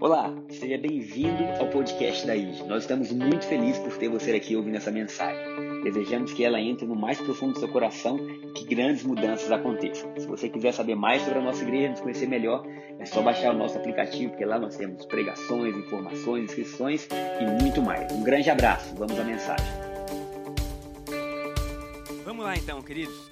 [0.00, 2.62] Olá, seja bem-vindo ao podcast da IG.
[2.64, 5.82] Nós estamos muito felizes por ter você aqui ouvindo essa mensagem.
[5.82, 10.10] Desejamos que ela entre no mais profundo do seu coração e que grandes mudanças aconteçam.
[10.16, 12.64] Se você quiser saber mais sobre a nossa igreja, nos conhecer melhor,
[12.98, 17.06] é só baixar o nosso aplicativo, porque lá nós temos pregações, informações, inscrições
[17.40, 18.10] e muito mais.
[18.10, 19.66] Um grande abraço, vamos à mensagem.
[22.24, 23.30] Vamos lá então, queridos.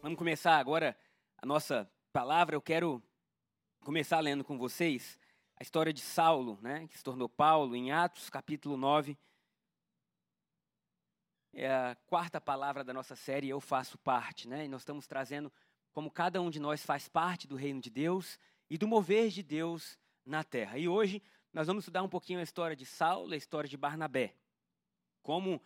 [0.00, 0.96] Vamos começar agora
[1.42, 2.54] a nossa palavra.
[2.54, 3.02] Eu quero
[3.84, 5.18] começar lendo com vocês
[5.56, 9.16] a história de Saulo, né, que se tornou Paulo, em Atos capítulo 9.
[11.52, 14.48] É a quarta palavra da nossa série, Eu Faço Parte.
[14.48, 15.52] Né, e nós estamos trazendo
[15.92, 18.38] como cada um de nós faz parte do reino de Deus
[18.70, 20.78] e do mover de Deus na terra.
[20.78, 24.34] E hoje nós vamos estudar um pouquinho a história de Saulo a história de Barnabé.
[25.22, 25.62] Como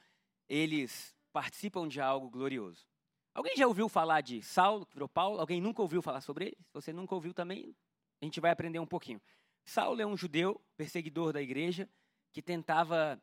[0.48, 2.84] eles participam de algo glorioso.
[3.32, 5.38] Alguém já ouviu falar de Saulo, que virou Paulo?
[5.38, 6.56] Alguém nunca ouviu falar sobre ele?
[6.66, 7.76] Se você nunca ouviu também,
[8.20, 9.20] a gente vai aprender um pouquinho.
[9.64, 11.88] Saulo é um judeu, perseguidor da igreja,
[12.32, 13.20] que tentava.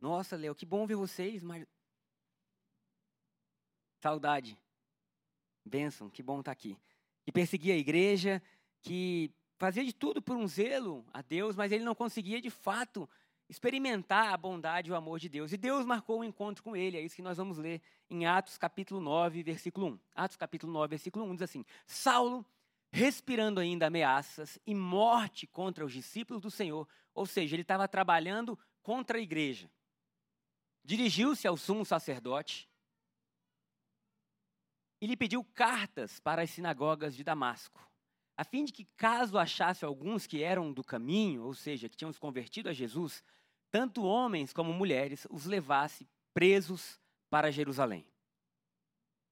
[0.00, 1.66] Nossa, Léo, que bom ver vocês, mas.
[4.00, 4.58] Saudade.
[5.64, 6.76] Bênção, que bom estar tá aqui.
[7.24, 8.42] Que perseguia a igreja,
[8.80, 13.08] que fazia de tudo por um zelo a Deus, mas ele não conseguia de fato
[13.48, 15.52] experimentar a bondade e o amor de Deus.
[15.52, 17.80] E Deus marcou um encontro com ele, é isso que nós vamos ler
[18.10, 19.98] em Atos capítulo 9, versículo 1.
[20.16, 22.44] Atos capítulo 9, versículo 1 diz assim: Saulo
[22.92, 28.58] respirando ainda ameaças e morte contra os discípulos do Senhor, ou seja, ele estava trabalhando
[28.82, 29.70] contra a igreja.
[30.84, 32.68] Dirigiu-se ao sumo sacerdote
[35.00, 37.80] e lhe pediu cartas para as sinagogas de Damasco,
[38.36, 42.12] a fim de que, caso achasse alguns que eram do caminho, ou seja, que tinham
[42.12, 43.24] se convertido a Jesus,
[43.70, 48.06] tanto homens como mulheres, os levasse presos para Jerusalém.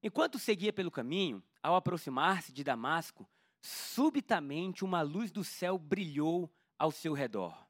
[0.02, 3.28] Enquanto seguia pelo caminho, ao aproximar-se de Damasco,
[3.62, 7.66] subitamente uma luz do céu brilhou ao seu redor.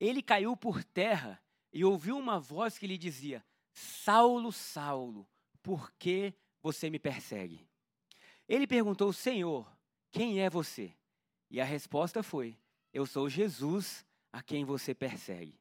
[0.00, 1.42] Ele caiu por terra
[1.72, 5.28] e ouviu uma voz que lhe dizia: Saulo, Saulo,
[5.62, 7.68] por que você me persegue?
[8.48, 9.70] Ele perguntou: Senhor,
[10.10, 10.94] quem é você?
[11.50, 12.58] E a resposta foi:
[12.92, 15.58] Eu sou Jesus a quem você persegue.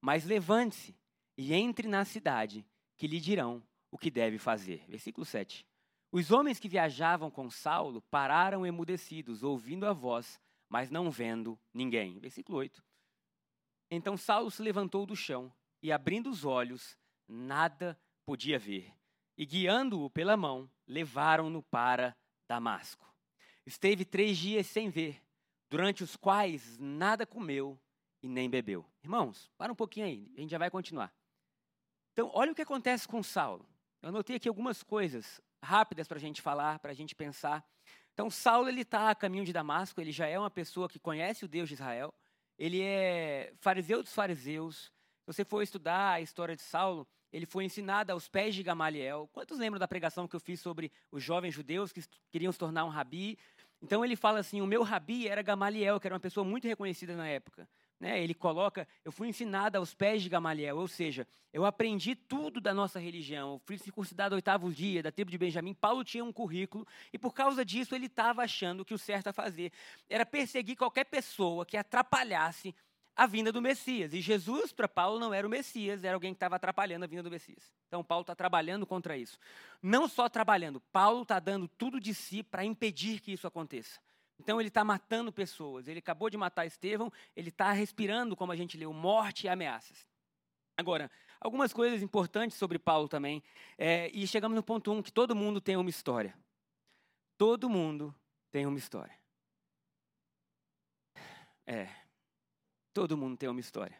[0.00, 0.96] Mas levante-se
[1.36, 2.66] e entre na cidade,
[2.96, 4.84] que lhe dirão o que deve fazer.
[4.88, 5.66] Versículo 7.
[6.10, 12.18] Os homens que viajavam com Saulo pararam emudecidos, ouvindo a voz, mas não vendo ninguém.
[12.18, 12.82] Versículo 8.
[13.90, 15.52] Então Saulo se levantou do chão
[15.82, 18.92] e, abrindo os olhos, nada podia ver.
[19.36, 22.16] E, guiando-o pela mão, levaram-no para
[22.48, 23.06] Damasco.
[23.66, 25.22] Esteve três dias sem ver,
[25.70, 27.78] durante os quais nada comeu
[28.22, 28.84] e nem bebeu.
[29.02, 31.14] Irmãos, para um pouquinho aí, a gente já vai continuar.
[32.12, 33.68] Então, olha o que acontece com Saulo.
[34.02, 37.64] Eu anotei aqui algumas coisas rápidas para a gente falar, para a gente pensar.
[38.12, 41.44] Então, Saulo ele está a caminho de Damasco, ele já é uma pessoa que conhece
[41.44, 42.12] o Deus de Israel,
[42.58, 44.92] ele é fariseu dos fariseus.
[45.20, 49.28] Se você for estudar a história de Saulo, ele foi ensinado aos pés de Gamaliel.
[49.32, 52.84] Quantos lembram da pregação que eu fiz sobre os jovens judeus que queriam se tornar
[52.84, 53.38] um rabi?
[53.82, 57.14] Então ele fala assim: o meu rabi era Gamaliel, que era uma pessoa muito reconhecida
[57.14, 57.68] na época.
[58.00, 62.60] Né, ele coloca, eu fui ensinado aos pés de Gamaliel, ou seja, eu aprendi tudo
[62.60, 63.54] da nossa religião.
[63.54, 65.74] Eu fui circuncidado ao oitavo dia, da tribo de Benjamim.
[65.74, 69.32] Paulo tinha um currículo e por causa disso ele estava achando que o certo a
[69.32, 69.72] fazer
[70.08, 72.74] era perseguir qualquer pessoa que atrapalhasse
[73.16, 74.14] a vinda do Messias.
[74.14, 77.24] E Jesus, para Paulo, não era o Messias, era alguém que estava atrapalhando a vinda
[77.24, 77.72] do Messias.
[77.88, 79.36] Então, Paulo está trabalhando contra isso.
[79.82, 83.98] Não só trabalhando, Paulo está dando tudo de si para impedir que isso aconteça.
[84.38, 85.88] Então ele está matando pessoas.
[85.88, 90.06] Ele acabou de matar Estevão, ele está respirando, como a gente leu, morte e ameaças.
[90.76, 91.10] Agora,
[91.40, 93.42] algumas coisas importantes sobre Paulo também.
[93.76, 96.34] É, e chegamos no ponto 1, um, que todo mundo tem uma história.
[97.36, 98.14] Todo mundo
[98.50, 99.16] tem uma história.
[101.66, 101.88] É,
[102.94, 103.96] todo mundo tem uma história.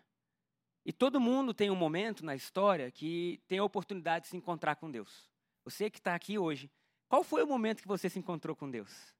[0.87, 4.77] E todo mundo tem um momento na história que tem a oportunidade de se encontrar
[4.77, 5.29] com Deus.
[5.65, 6.71] Você que está aqui hoje,
[7.09, 9.15] qual foi o momento que você se encontrou com Deus?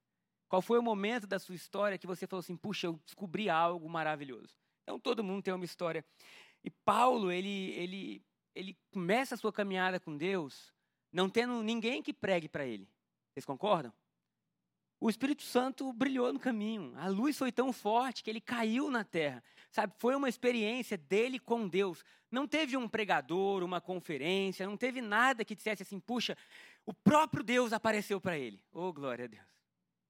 [0.49, 3.87] Qual foi o momento da sua história que você falou assim, puxa, eu descobri algo
[3.87, 4.53] maravilhoso?
[4.83, 6.03] Então todo mundo tem uma história.
[6.63, 8.25] E Paulo, ele, ele,
[8.55, 10.73] ele começa a sua caminhada com Deus
[11.11, 12.87] não tendo ninguém que pregue para ele.
[13.31, 13.93] Vocês concordam?
[14.99, 16.93] O Espírito Santo brilhou no caminho.
[16.97, 19.41] A luz foi tão forte que ele caiu na terra.
[19.71, 22.03] Sabe, foi uma experiência dele com Deus.
[22.29, 26.37] Não teve um pregador, uma conferência, não teve nada que dissesse assim, puxa,
[26.85, 28.61] o próprio Deus apareceu para ele.
[28.73, 29.58] Oh, glória a Deus.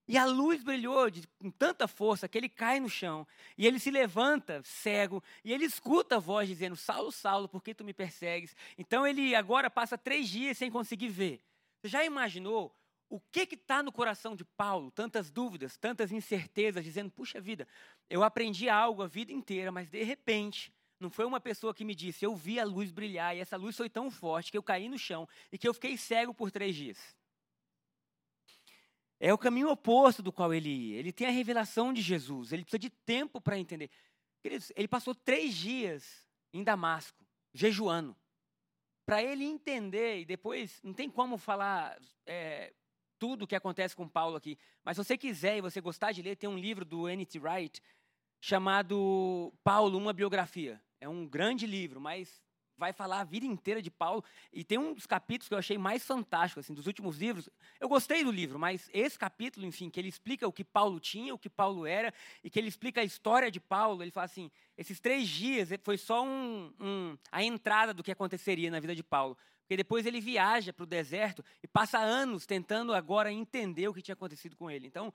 [0.10, 3.28] E a luz brilhou de, com tanta força que ele cai no chão.
[3.56, 5.24] E ele se levanta cego.
[5.46, 8.56] E ele escuta a voz dizendo: Saulo, Saulo, por que tu me persegues?
[8.76, 11.40] Então ele agora passa três dias sem conseguir ver.
[11.80, 12.76] Você já imaginou
[13.08, 14.90] o que está no coração de Paulo?
[14.90, 17.68] Tantas dúvidas, tantas incertezas, dizendo: puxa vida,
[18.10, 21.94] eu aprendi algo a vida inteira, mas de repente, não foi uma pessoa que me
[21.94, 24.90] disse, eu vi a luz brilhar e essa luz foi tão forte que eu caí
[24.90, 27.19] no chão e que eu fiquei cego por três dias.
[29.20, 31.00] É o caminho oposto do qual ele ia.
[31.00, 33.90] Ele tem a revelação de Jesus, ele precisa de tempo para entender.
[34.42, 38.16] Queridos, ele passou três dias em Damasco, jejuando,
[39.06, 42.74] para ele entender, e depois não tem como falar é,
[43.18, 44.58] tudo o que acontece com Paulo aqui.
[44.84, 47.40] Mas se você quiser e você gostar de ler, tem um livro do N.T.
[47.40, 47.82] Wright
[48.40, 50.82] chamado Paulo, uma biografia.
[51.02, 52.42] É um grande livro, mas
[52.80, 54.24] vai falar a vida inteira de Paulo.
[54.52, 57.50] E tem um dos capítulos que eu achei mais fantástico, assim, dos últimos livros.
[57.80, 61.36] Eu gostei do livro, mas esse capítulo, enfim, que ele explica o que Paulo tinha,
[61.36, 64.02] o que Paulo era, e que ele explica a história de Paulo.
[64.02, 68.72] Ele fala assim: esses três dias foi só um, um, a entrada do que aconteceria
[68.72, 69.38] na vida de Paulo.
[69.62, 74.02] Porque depois ele viaja para o deserto e passa anos tentando agora entender o que
[74.02, 74.88] tinha acontecido com ele.
[74.88, 75.14] Então,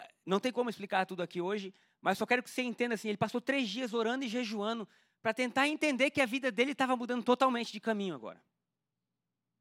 [0.00, 3.08] eh, não tem como explicar tudo aqui hoje, mas só quero que você entenda assim:
[3.08, 4.88] ele passou três dias orando e jejuando
[5.22, 8.42] para tentar entender que a vida dele estava mudando totalmente de caminho agora.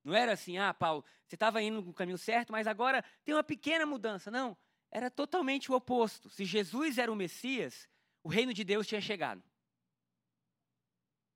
[0.04, 3.44] Não era assim, ah, Paulo, você estava indo no caminho certo, mas agora tem uma
[3.44, 4.32] pequena mudança.
[4.32, 4.58] Não,
[4.90, 6.30] era totalmente o oposto.
[6.30, 7.88] Se Jesus era o Messias,
[8.24, 9.44] o reino de Deus tinha chegado.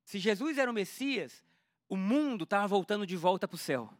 [0.03, 1.43] Se Jesus era o Messias,
[1.87, 3.93] o mundo estava voltando de volta para o céu.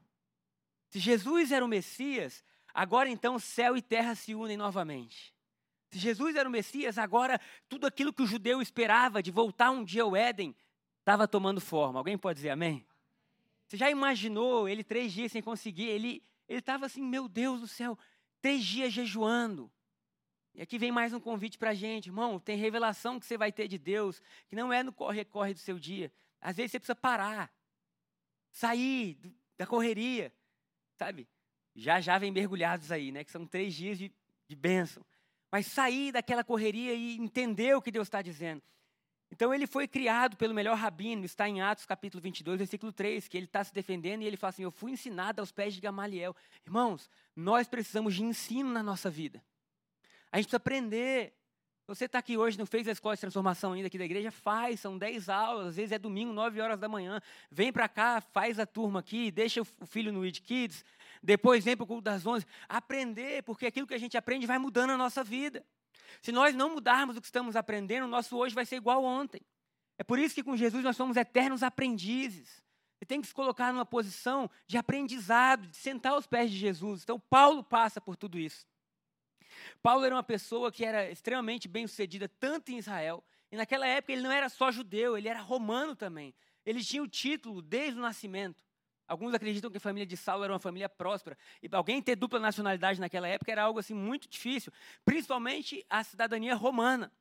[0.90, 2.44] Se Jesus era o Messias,
[2.74, 5.35] agora então céu e terra se unem novamente.
[5.96, 7.40] Se Jesus era o Messias, agora
[7.70, 10.54] tudo aquilo que o judeu esperava de voltar um dia ao Éden
[11.00, 11.98] estava tomando forma.
[11.98, 12.86] Alguém pode dizer amém?
[13.66, 15.88] Você já imaginou ele três dias sem conseguir?
[15.88, 17.98] Ele estava assim, meu Deus do céu,
[18.42, 19.72] três dias jejuando.
[20.54, 22.42] E aqui vem mais um convite para a gente, irmão.
[22.42, 25.80] Tem revelação que você vai ter de Deus, que não é no corre-corre do seu
[25.80, 26.12] dia.
[26.42, 27.50] Às vezes você precisa parar,
[28.52, 29.18] sair
[29.58, 30.30] da correria,
[30.98, 31.26] sabe?
[31.74, 33.24] Já já vem mergulhados aí, né?
[33.24, 34.12] Que são três dias de,
[34.46, 35.02] de bênção.
[35.56, 38.62] Mas sair daquela correria e entender o que Deus está dizendo.
[39.32, 43.38] Então ele foi criado pelo melhor rabino, está em Atos capítulo 22, versículo 3, que
[43.38, 46.36] ele está se defendendo e ele fala assim: Eu fui ensinado aos pés de Gamaliel.
[46.66, 49.42] Irmãos, nós precisamos de ensino na nossa vida.
[50.30, 51.34] A gente precisa aprender.
[51.88, 54.32] Você está aqui hoje, não fez a escola de transformação ainda aqui da igreja?
[54.32, 57.22] Faz, são 10 aulas, às vezes é domingo, 9 horas da manhã.
[57.50, 60.84] Vem para cá, faz a turma aqui, deixa o filho no Weed Kids,
[61.26, 62.46] depois vem para o culto das 11.
[62.70, 65.66] Aprender, porque aquilo que a gente aprende vai mudando a nossa vida.
[66.22, 69.42] Se nós não mudarmos o que estamos aprendendo, o nosso hoje vai ser igual ontem.
[69.98, 72.64] É por isso que com Jesus nós somos eternos aprendizes.
[72.98, 77.04] Você tem que se colocar numa posição de aprendizado, de sentar aos pés de Jesus.
[77.04, 78.66] Então, Paulo passa por tudo isso.
[79.82, 84.12] Paulo era uma pessoa que era extremamente bem sucedida, tanto em Israel, e naquela época
[84.12, 86.34] ele não era só judeu, ele era romano também.
[86.66, 88.65] Ele tinha o título desde o nascimento.
[89.08, 91.38] Alguns acreditam que a família de Saulo era uma família próspera.
[91.62, 94.72] E alguém ter dupla nacionalidade naquela época era algo assim muito difícil,
[95.04, 97.12] principalmente a cidadania romana.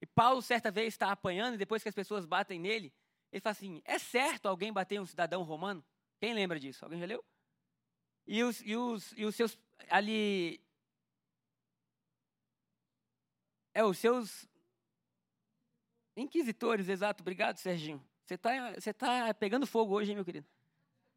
[0.00, 2.92] E Paulo, certa vez, está apanhando, e depois que as pessoas batem nele,
[3.32, 5.84] ele fala assim: é certo alguém bater um cidadão romano?
[6.20, 6.84] Quem lembra disso?
[6.84, 7.24] Alguém já leu?
[8.26, 10.60] E os, e os, e os seus ali
[13.74, 14.46] É, os seus
[16.16, 17.22] inquisitores, exato.
[17.22, 18.04] Obrigado, Serginho.
[18.24, 20.46] Você está você tá pegando fogo hoje, hein, meu querido?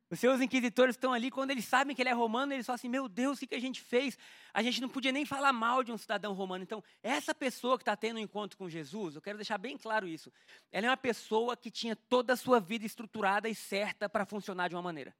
[0.10, 2.90] Os seus inquisitores estão ali, quando eles sabem que ele é romano, eles falam assim:
[2.90, 4.18] Meu Deus, o que, a gente fez?
[4.54, 6.64] A gente não podia nem falar mal de um cidadão romano.
[6.64, 10.08] Então, essa pessoa que está tendo um encontro com Jesus, eu quero deixar bem claro
[10.08, 10.32] isso.
[10.72, 14.68] Ela é uma pessoa que tinha toda a sua vida estruturada e certa para funcionar
[14.68, 15.16] de uma maneira.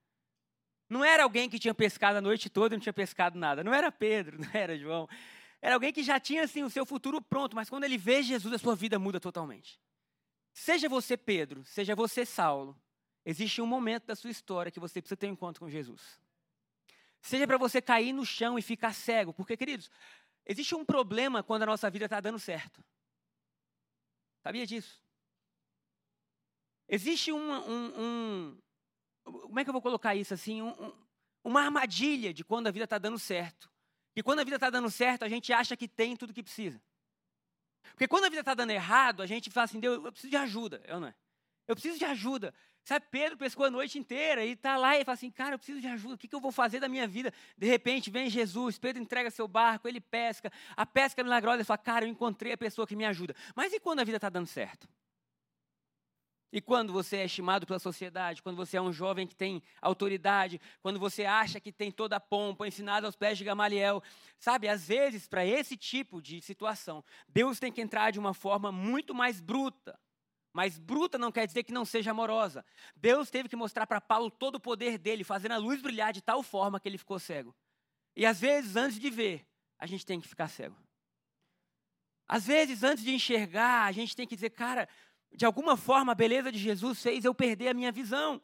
[0.88, 3.64] Não era alguém que tinha pescado a noite toda e não tinha pescado nada.
[3.64, 5.10] Não era Pedro, não era João.
[5.62, 8.54] Era alguém que já tinha assim o seu futuro pronto, mas quando ele vê Jesus,
[8.54, 9.80] a sua vida muda totalmente.
[10.54, 12.80] Seja você Pedro, seja você Saulo,
[13.26, 16.20] existe um momento da sua história que você precisa ter um encontro com Jesus.
[17.22, 19.90] Seja para você cair no chão e ficar cego, porque, queridos,
[20.46, 22.84] existe um problema quando a nossa vida está dando certo.
[24.44, 25.04] Sabia disso?
[26.88, 28.58] Existe um, um, um,
[29.24, 30.62] Como é que eu vou colocar isso assim?
[30.62, 30.94] Um,
[31.44, 33.72] uma armadilha de quando a vida está dando certo.
[34.16, 36.80] E quando a vida está dando certo, a gente acha que tem tudo que precisa.
[37.92, 40.38] Porque quando a vida está dando errado, a gente fala assim, Deus, eu preciso de
[40.38, 41.16] ajuda, eu não é?
[41.68, 42.54] Eu preciso de ajuda.
[42.84, 45.82] Sabe, Pedro pescou a noite inteira e está lá e fala assim, cara, eu preciso
[45.82, 47.34] de ajuda, o que, que eu vou fazer da minha vida?
[47.58, 51.64] De repente vem Jesus, Pedro entrega seu barco, ele pesca, a pesca é milagrosa, ele
[51.64, 53.36] fala, cara, eu encontrei a pessoa que me ajuda.
[53.56, 54.88] Mas e quando a vida está dando certo?
[56.56, 60.62] E quando você é estimado pela sociedade, quando você é um jovem que tem autoridade,
[60.82, 64.02] quando você acha que tem toda a pompa, ensinado aos pés de Gamaliel,
[64.38, 68.72] sabe, às vezes, para esse tipo de situação, Deus tem que entrar de uma forma
[68.72, 70.00] muito mais bruta.
[70.56, 72.64] Mas bruta não quer dizer que não seja amorosa.
[72.96, 76.22] Deus teve que mostrar para Paulo todo o poder dele, fazendo a luz brilhar de
[76.22, 77.54] tal forma que ele ficou cego.
[78.16, 79.46] E às vezes, antes de ver,
[79.78, 80.78] a gente tem que ficar cego.
[82.26, 84.88] Às vezes, antes de enxergar, a gente tem que dizer, cara,
[85.30, 88.42] de alguma forma a beleza de Jesus fez eu perder a minha visão.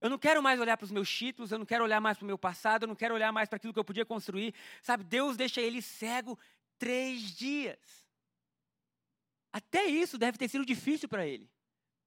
[0.00, 2.24] Eu não quero mais olhar para os meus títulos, eu não quero olhar mais para
[2.24, 4.52] o meu passado, eu não quero olhar mais para aquilo que eu podia construir.
[4.82, 6.36] Sabe, Deus deixa ele cego
[6.80, 8.03] três dias.
[9.54, 11.48] Até isso deve ter sido difícil para ele.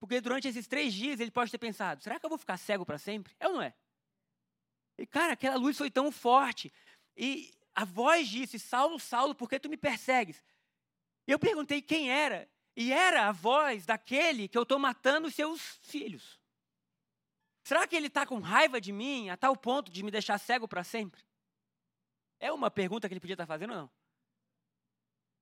[0.02, 2.86] Porque durante esses três dias ele pode ter pensado: será que eu vou ficar cego
[2.86, 3.34] para sempre?
[3.40, 3.74] É ou não é?
[4.98, 6.74] E cara, aquela luz foi tão forte.
[7.16, 10.44] E a voz disse: Saulo, Saulo, por que tu me persegues?
[11.26, 12.50] Eu perguntei quem era.
[12.76, 16.38] E era a voz daquele que eu estou matando os seus filhos.
[17.64, 20.68] Será que ele está com raiva de mim a tal ponto de me deixar cego
[20.68, 21.24] para sempre?
[22.42, 23.92] É uma pergunta que ele podia estar tá fazendo ou não?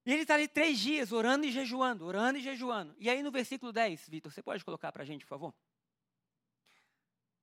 [0.05, 2.95] E ele está ali três dias orando e jejuando, orando e jejuando.
[2.99, 5.53] E aí no versículo 10, Vitor, você pode colocar para a gente, por favor?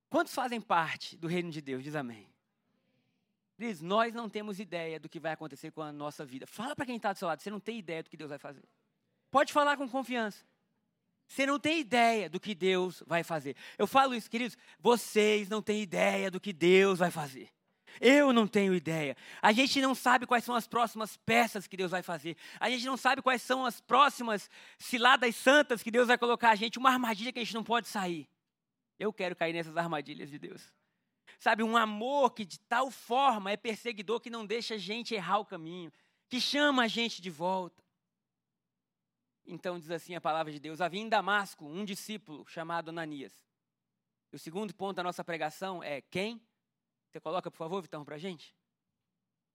[0.08, 1.82] Quantos fazem parte do reino de Deus?
[1.82, 2.28] Diz amém.
[3.58, 6.46] Diz, nós não temos ideia do que vai acontecer com a nossa vida.
[6.46, 8.38] Fala para quem está do seu lado, você não tem ideia do que Deus vai
[8.38, 8.64] fazer.
[9.30, 10.44] Pode falar com confiança.
[11.26, 13.56] Você não tem ideia do que Deus vai fazer.
[13.78, 17.50] Eu falo isso, queridos, vocês não têm ideia do que Deus vai fazer.
[18.00, 19.16] Eu não tenho ideia.
[19.40, 22.36] A gente não sabe quais são as próximas peças que Deus vai fazer.
[22.58, 26.54] A gente não sabe quais são as próximas ciladas santas que Deus vai colocar a
[26.54, 26.78] gente.
[26.78, 28.28] Uma armadilha que a gente não pode sair.
[28.98, 30.72] Eu quero cair nessas armadilhas de Deus.
[31.38, 35.38] Sabe, um amor que de tal forma é perseguidor que não deixa a gente errar
[35.38, 35.92] o caminho,
[36.28, 37.82] que chama a gente de volta.
[39.44, 43.32] Então diz assim a palavra de Deus: havia em Damasco um discípulo chamado Ananias.
[44.32, 46.40] E o segundo ponto da nossa pregação é quem
[47.12, 48.56] você coloca, por favor, Vitão, para a gente?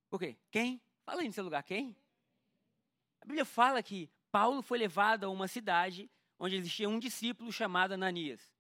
[0.09, 0.37] Por quê?
[0.51, 0.79] Quem?
[1.03, 1.97] Fala aí no seu lugar, quem?
[3.19, 7.93] A Bíblia fala que Paulo foi levado a uma cidade onde existia um discípulo chamado
[7.93, 8.53] Ananias.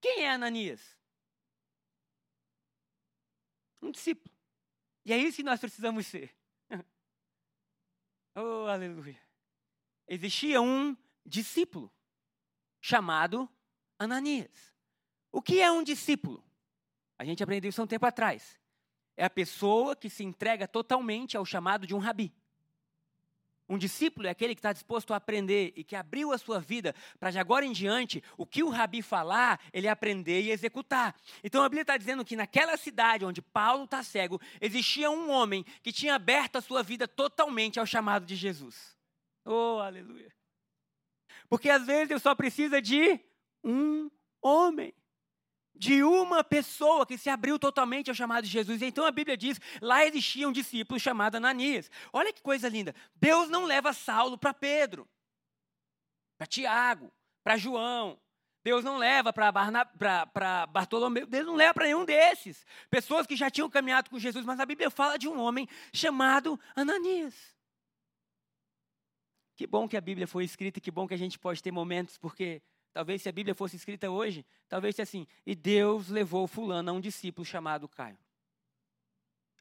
[0.00, 0.96] Quem é Ananias?
[3.82, 4.34] Um discípulo.
[5.04, 6.34] E é isso que nós precisamos ser.
[8.34, 9.20] oh, aleluia.
[10.06, 11.92] Existia um discípulo
[12.80, 13.46] chamado
[13.98, 14.72] Ananias.
[15.30, 16.47] O que é um discípulo?
[17.18, 18.58] A gente aprendeu isso há um tempo atrás.
[19.16, 22.32] É a pessoa que se entrega totalmente ao chamado de um rabi.
[23.68, 26.94] Um discípulo é aquele que está disposto a aprender e que abriu a sua vida
[27.20, 31.14] para de agora em diante, o que o rabi falar, ele aprender e executar.
[31.44, 35.64] Então a Bíblia está dizendo que naquela cidade onde Paulo está cego, existia um homem
[35.82, 38.96] que tinha aberto a sua vida totalmente ao chamado de Jesus.
[39.44, 40.32] Oh, aleluia.
[41.46, 43.20] Porque às vezes eu só precisa de
[43.62, 44.10] um
[44.40, 44.94] homem
[45.78, 48.82] de uma pessoa que se abriu totalmente ao chamado de Jesus.
[48.82, 51.90] Então a Bíblia diz: lá existia um discípulo chamado Ananias.
[52.12, 52.94] Olha que coisa linda.
[53.14, 55.08] Deus não leva Saulo para Pedro,
[56.36, 57.12] para Tiago,
[57.44, 58.18] para João.
[58.64, 62.66] Deus não leva para Bartolomeu, Deus não leva para nenhum desses.
[62.90, 66.60] Pessoas que já tinham caminhado com Jesus, mas a Bíblia fala de um homem chamado
[66.74, 67.56] Ananias.
[69.56, 72.18] Que bom que a Bíblia foi escrita, que bom que a gente pode ter momentos,
[72.18, 72.60] porque
[72.98, 76.92] Talvez se a Bíblia fosse escrita hoje, talvez seja assim: e Deus levou fulano a
[76.92, 78.18] um discípulo chamado Caio,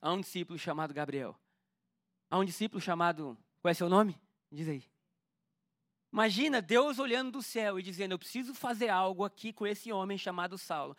[0.01, 1.35] a um discípulo chamado Gabriel,
[2.31, 3.37] a um discípulo chamado.
[3.61, 4.19] Qual é seu nome?
[4.51, 4.83] Diz aí.
[6.11, 10.17] Imagina Deus olhando do céu e dizendo: Eu preciso fazer algo aqui com esse homem
[10.17, 10.97] chamado Saulo.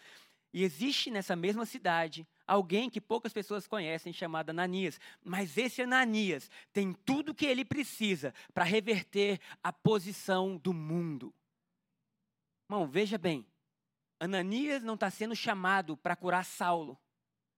[0.52, 6.48] E existe nessa mesma cidade alguém que poucas pessoas conhecem chamado Ananias, mas esse Ananias
[6.72, 11.34] tem tudo o que ele precisa para reverter a posição do mundo.
[12.68, 13.46] Irmão, veja bem.
[14.20, 16.98] Ananias não está sendo chamado para curar Saulo.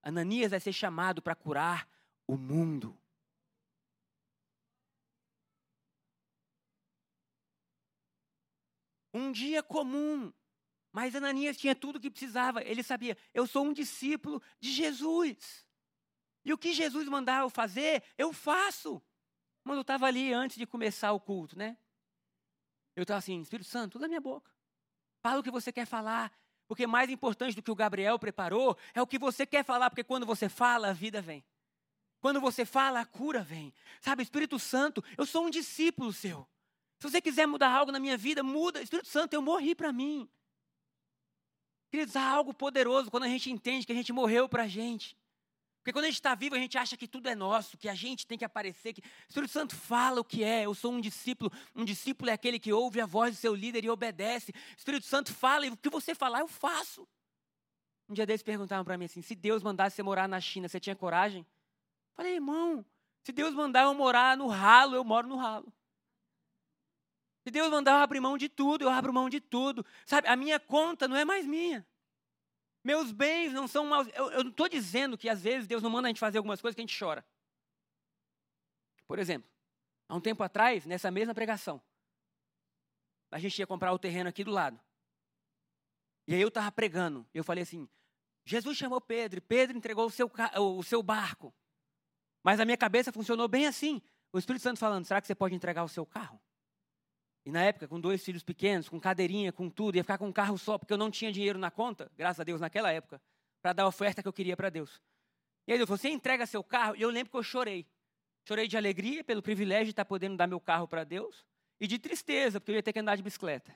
[0.02, 1.88] Ananias vai ser chamado para curar
[2.28, 2.96] o mundo.
[9.12, 10.32] Um dia comum,
[10.92, 12.62] mas Ananias tinha tudo o que precisava.
[12.62, 15.66] Ele sabia, eu sou um discípulo de Jesus.
[16.44, 19.02] E o que Jesus mandar eu fazer, eu faço.
[19.64, 21.76] Quando eu estava ali antes de começar o culto, né?
[22.94, 24.50] Eu estava assim, Espírito Santo, tudo na minha boca.
[25.22, 26.32] Fala o que você quer falar.
[26.66, 30.04] Porque mais importante do que o Gabriel preparou é o que você quer falar, porque
[30.04, 31.44] quando você fala, a vida vem.
[32.20, 33.74] Quando você fala, a cura vem.
[34.00, 36.46] Sabe, Espírito Santo, eu sou um discípulo seu.
[37.00, 38.80] Se você quiser mudar algo na minha vida, muda.
[38.80, 40.28] Espírito Santo, eu morri para mim.
[41.90, 45.16] Queridos, há algo poderoso quando a gente entende que a gente morreu para a gente.
[45.80, 47.94] Porque quando a gente está vivo, a gente acha que tudo é nosso, que a
[47.94, 48.92] gente tem que aparecer.
[48.92, 49.00] Que...
[49.00, 50.66] O Espírito Santo fala o que é.
[50.66, 51.50] Eu sou um discípulo.
[51.74, 54.52] Um discípulo é aquele que ouve a voz do seu líder e obedece.
[54.52, 57.08] O Espírito Santo fala e o que você falar, eu faço.
[58.06, 60.78] Um dia desses perguntaram para mim assim: se Deus mandasse você morar na China, você
[60.78, 61.46] tinha coragem?
[62.14, 62.84] Falei, irmão,
[63.22, 65.72] se Deus mandar eu morar no ralo, eu moro no ralo.
[67.42, 69.84] Se Deus mandar eu abrir mão de tudo, eu abro mão de tudo.
[70.04, 71.86] Sabe, a minha conta não é mais minha.
[72.82, 74.08] Meus bens não são maus.
[74.14, 76.60] Eu, eu não estou dizendo que às vezes Deus não manda a gente fazer algumas
[76.60, 77.24] coisas que a gente chora.
[79.06, 79.48] Por exemplo,
[80.08, 81.82] há um tempo atrás, nessa mesma pregação,
[83.30, 84.80] a gente ia comprar o terreno aqui do lado.
[86.26, 87.26] E aí eu estava pregando.
[87.34, 87.88] Eu falei assim:
[88.44, 91.54] Jesus chamou Pedro, e Pedro entregou o seu, o seu barco.
[92.42, 94.00] Mas a minha cabeça funcionou bem assim.
[94.32, 96.40] O Espírito Santo falando: será que você pode entregar o seu carro?
[97.44, 100.32] E na época, com dois filhos pequenos, com cadeirinha, com tudo, ia ficar com um
[100.32, 103.20] carro só, porque eu não tinha dinheiro na conta, graças a Deus, naquela época,
[103.62, 105.00] para dar a oferta que eu queria para Deus.
[105.66, 106.96] E aí ele falou: você entrega seu carro?
[106.96, 107.86] E eu lembro que eu chorei.
[108.46, 111.46] Chorei de alegria pelo privilégio de estar podendo dar meu carro para Deus,
[111.80, 113.74] e de tristeza, porque eu ia ter que andar de bicicleta.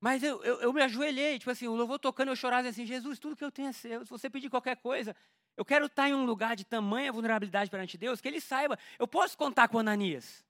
[0.00, 3.18] Mas eu, eu, eu, me ajoelhei, tipo assim, o louvor tocando, eu chorava assim, Jesus,
[3.18, 4.04] tudo que eu tenho é seu.
[4.04, 5.14] Se você pedir qualquer coisa,
[5.56, 9.08] eu quero estar em um lugar de tamanha vulnerabilidade perante Deus, que Ele saiba, eu
[9.08, 10.46] posso contar com Ananias.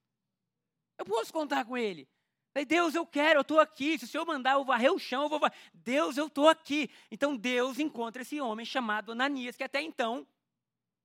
[0.99, 2.09] Eu posso contar com ele.
[2.53, 3.99] Falei, Deus, eu quero, eu estou aqui.
[3.99, 5.57] Se o Senhor mandar eu varrer o chão, eu vou varrer.
[5.73, 6.91] Deus, eu estou aqui.
[7.11, 10.27] Então Deus encontra esse homem chamado Ananias, que até então,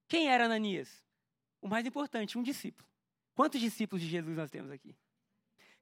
[0.07, 1.03] quem era Ananias?
[1.61, 2.87] O mais importante, um discípulo.
[3.35, 4.95] Quantos discípulos de Jesus nós temos aqui?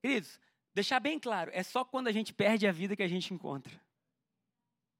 [0.01, 0.39] Queridos,
[0.73, 3.79] deixar bem claro, é só quando a gente perde a vida que a gente encontra.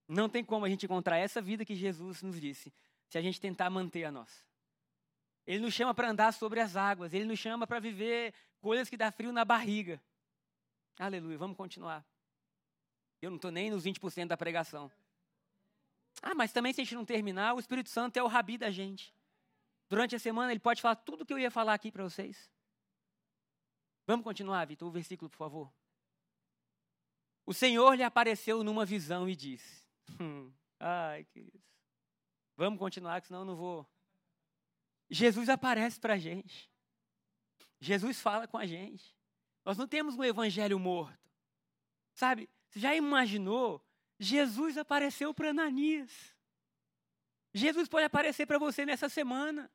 [0.07, 2.73] Não tem como a gente encontrar essa vida que Jesus nos disse,
[3.09, 4.43] se a gente tentar manter a nossa.
[5.47, 8.95] Ele nos chama para andar sobre as águas, ele nos chama para viver coisas que
[8.95, 10.01] dá frio na barriga.
[10.97, 12.05] Aleluia, vamos continuar.
[13.21, 14.91] Eu não estou nem nos 20% da pregação.
[16.21, 18.71] Ah, mas também se a gente não terminar, o Espírito Santo é o rabi da
[18.71, 19.13] gente.
[19.89, 22.49] Durante a semana ele pode falar tudo o que eu ia falar aqui para vocês.
[24.07, 25.73] Vamos continuar, Vitor, o versículo, por favor.
[27.45, 29.85] O Senhor lhe apareceu numa visão e disse:
[30.19, 31.61] hum, Ai, queridos.
[32.55, 33.87] Vamos continuar, que senão eu não vou.
[35.09, 36.70] Jesus aparece para a gente.
[37.81, 39.03] Jesus fala com a gente.
[39.65, 41.19] Nós não temos um evangelho morto.
[42.13, 42.47] Sabe?
[42.69, 43.83] Você já imaginou?
[44.19, 46.11] Jesus apareceu para Ananias.
[47.53, 49.69] Jesus pode aparecer para você nessa semana.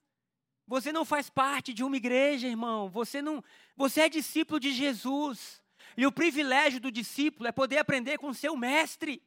[0.68, 2.88] Você não faz parte de uma igreja, irmão.
[2.88, 3.42] Você não,
[3.76, 5.60] você é discípulo de Jesus.
[5.96, 9.22] E o privilégio do discípulo é poder aprender com o seu mestre.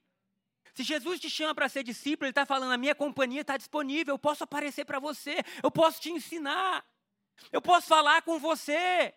[0.73, 4.13] Se Jesus te chama para ser discípulo, Ele está falando: a minha companhia está disponível,
[4.13, 6.85] eu posso aparecer para você, eu posso te ensinar.
[7.51, 9.13] Eu posso falar com você.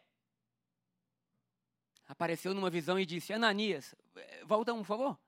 [2.06, 5.18] Apareceu numa visão e disse: Ananias, eh, volta um, por favor.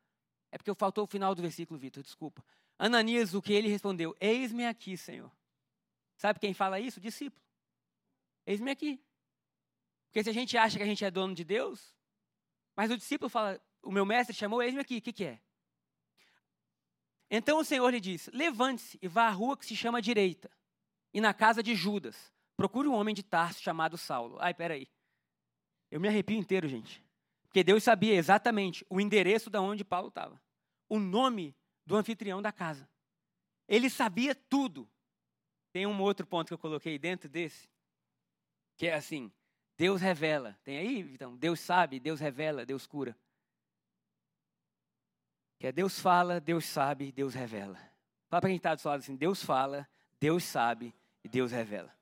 [0.51, 2.45] É porque faltou o final do versículo, Vitor, desculpa.
[2.79, 4.17] Ananias, o que ele respondeu?
[4.21, 5.31] Eis-me aqui, Senhor.
[6.17, 7.01] Sabe quem fala isso?
[7.01, 7.43] Discípulo.
[8.47, 9.03] Eis-me aqui.
[10.07, 11.95] Porque se a gente acha que a gente é dono de Deus,
[12.77, 14.99] mas o discípulo fala: O meu mestre chamou, eis-me aqui.
[14.99, 15.41] O que, que é?
[17.31, 20.51] Então o Senhor lhe disse: Levante-se e vá à rua que se chama Direita,
[21.13, 24.37] e na casa de Judas Procure um homem de Tarso chamado Saulo.
[24.41, 24.89] Ai, peraí.
[25.91, 27.05] Eu me arrepio inteiro, gente.
[27.45, 30.41] Porque Deus sabia exatamente o endereço de onde Paulo estava.
[30.89, 31.55] O nome
[31.87, 32.89] do anfitrião da casa.
[33.69, 34.89] Ele sabia tudo.
[35.73, 37.69] Tem um outro ponto que eu coloquei dentro desse,
[38.77, 39.33] que é assim:
[39.77, 40.59] Deus revela.
[40.63, 41.37] Tem aí, então?
[41.37, 43.17] Deus sabe, Deus revela, Deus cura.
[45.59, 47.77] Que é Deus fala, Deus sabe, Deus revela.
[48.29, 49.89] Fala para quem está do seu lado assim: Deus fala,
[50.21, 51.93] Deus sabe e Deus revela.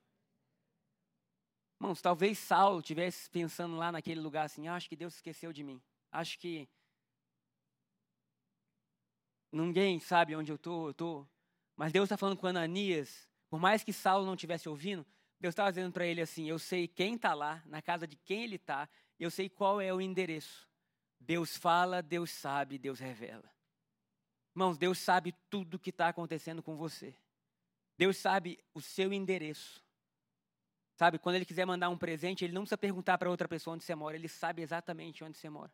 [1.83, 5.65] Irmãos, talvez Saulo estivesse pensando lá naquele lugar assim: ah, acho que Deus esqueceu de
[5.65, 5.81] mim.
[6.13, 6.65] Acho que
[9.51, 11.29] ninguém sabe onde eu estou, eu estou.
[11.75, 15.05] Mas Deus está falando com Ananias, por mais que Saulo não estivesse ouvindo,
[15.41, 18.45] Deus estava dizendo para ele assim: eu sei quem está lá, na casa de quem
[18.45, 18.87] ele está,
[19.19, 20.65] eu sei qual é o endereço.
[21.19, 23.51] Deus fala, Deus sabe, Deus revela.
[24.55, 27.13] Irmãos, Deus sabe tudo o que está acontecendo com você.
[27.97, 29.83] Deus sabe o seu endereço.
[30.95, 33.83] Sabe, quando ele quiser mandar um presente, ele não precisa perguntar para outra pessoa onde
[33.83, 35.71] você mora, ele sabe exatamente onde você mora.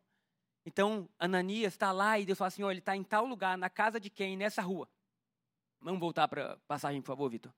[0.64, 3.68] Então, Ananias está lá e Deus fala assim: olha, ele está em tal lugar, na
[3.68, 4.36] casa de quem?
[4.36, 4.88] Nessa rua.
[5.80, 7.52] Vamos voltar para a passagem, por favor, Vitor.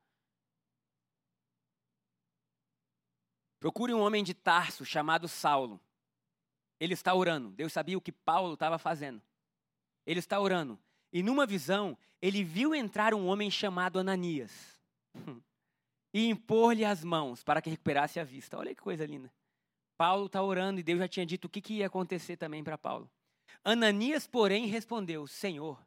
[3.58, 5.80] Procure um homem de Tarso chamado Saulo.
[6.80, 7.50] Ele está orando.
[7.50, 9.22] Deus sabia o que Paulo estava fazendo.
[10.04, 10.76] Ele está orando.
[11.12, 14.80] E numa visão, ele viu entrar um homem chamado Ananias.
[16.12, 18.58] E impor-lhe as mãos para que recuperasse a vista.
[18.58, 19.32] Olha que coisa linda.
[19.96, 22.76] Paulo está orando e Deus já tinha dito o que, que ia acontecer também para
[22.76, 23.10] Paulo.
[23.64, 25.80] Ananias, porém, respondeu: Senhor,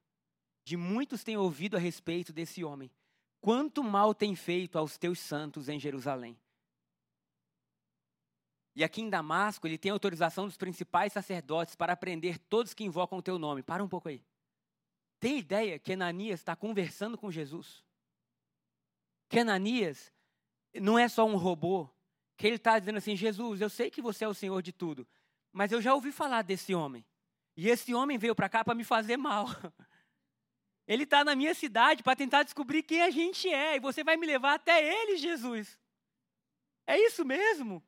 [0.63, 2.89] de muitos tenho ouvido a respeito desse homem.
[3.41, 6.37] Quanto mal tem feito aos teus santos em Jerusalém.
[8.75, 13.19] E aqui em Damasco, ele tem autorização dos principais sacerdotes para prender todos que invocam
[13.19, 13.63] o teu nome.
[13.63, 14.23] Para um pouco aí.
[15.19, 17.83] Tem ideia que Ananias está conversando com Jesus?
[19.29, 20.11] Que Ananias
[20.81, 21.89] não é só um robô,
[22.37, 25.07] que ele está dizendo assim: Jesus, eu sei que você é o Senhor de tudo,
[25.51, 27.05] mas eu já ouvi falar desse homem.
[27.57, 29.47] E esse homem veio para cá para me fazer mal.
[30.87, 33.75] Ele está na minha cidade para tentar descobrir quem a gente é.
[33.75, 35.79] E você vai me levar até ele, Jesus.
[36.85, 37.83] É isso mesmo?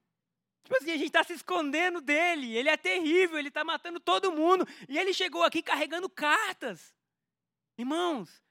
[0.64, 2.58] Tipo assim, a gente está se escondendo dele.
[2.58, 4.68] Ele é terrível, ele está matando todo mundo.
[4.90, 6.92] E ele chegou aqui carregando cartas.
[7.78, 8.44] Irmãos,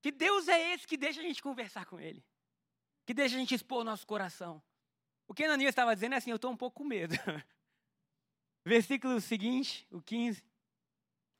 [0.00, 2.24] que Deus é esse que deixa a gente conversar com ele?
[3.08, 4.62] Que deixa a gente expor o nosso coração?
[5.26, 7.14] O que Ananias estava dizendo é assim: eu estou um pouco com medo.
[8.62, 10.44] Versículo seguinte, o 15.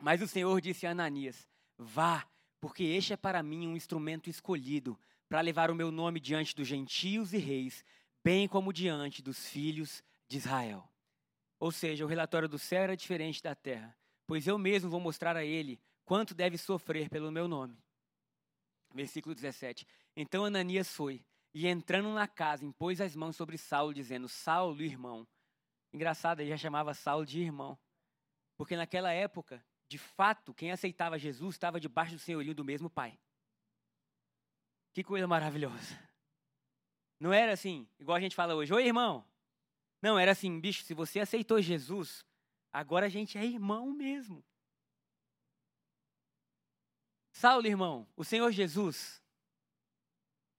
[0.00, 2.26] Mas o Senhor disse a Ananias: Vá,
[2.58, 6.66] porque este é para mim um instrumento escolhido para levar o meu nome diante dos
[6.66, 7.84] gentios e reis,
[8.24, 10.90] bem como diante dos filhos de Israel.
[11.60, 13.94] Ou seja, o relatório do céu era diferente da terra,
[14.26, 17.76] pois eu mesmo vou mostrar a ele quanto deve sofrer pelo meu nome.
[18.94, 19.86] Versículo 17.
[20.16, 21.22] Então Ananias foi,
[21.58, 25.26] e entrando na casa, impôs as mãos sobre Saulo, dizendo: Saulo, irmão.
[25.92, 27.76] Engraçado, ele já chamava Saulo de irmão.
[28.56, 33.18] Porque naquela época, de fato, quem aceitava Jesus estava debaixo do senhorio do mesmo Pai.
[34.92, 35.98] Que coisa maravilhosa.
[37.18, 39.28] Não era assim, igual a gente fala hoje, oi irmão.
[40.00, 42.24] Não, era assim, bicho, se você aceitou Jesus,
[42.72, 44.44] agora a gente é irmão mesmo.
[47.32, 49.20] Saulo, irmão, o Senhor Jesus,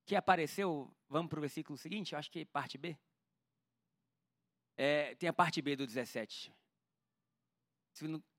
[0.10, 2.98] que apareceu, vamos para o versículo seguinte, eu acho que é parte B.
[4.76, 6.52] É, tem a parte B do 17.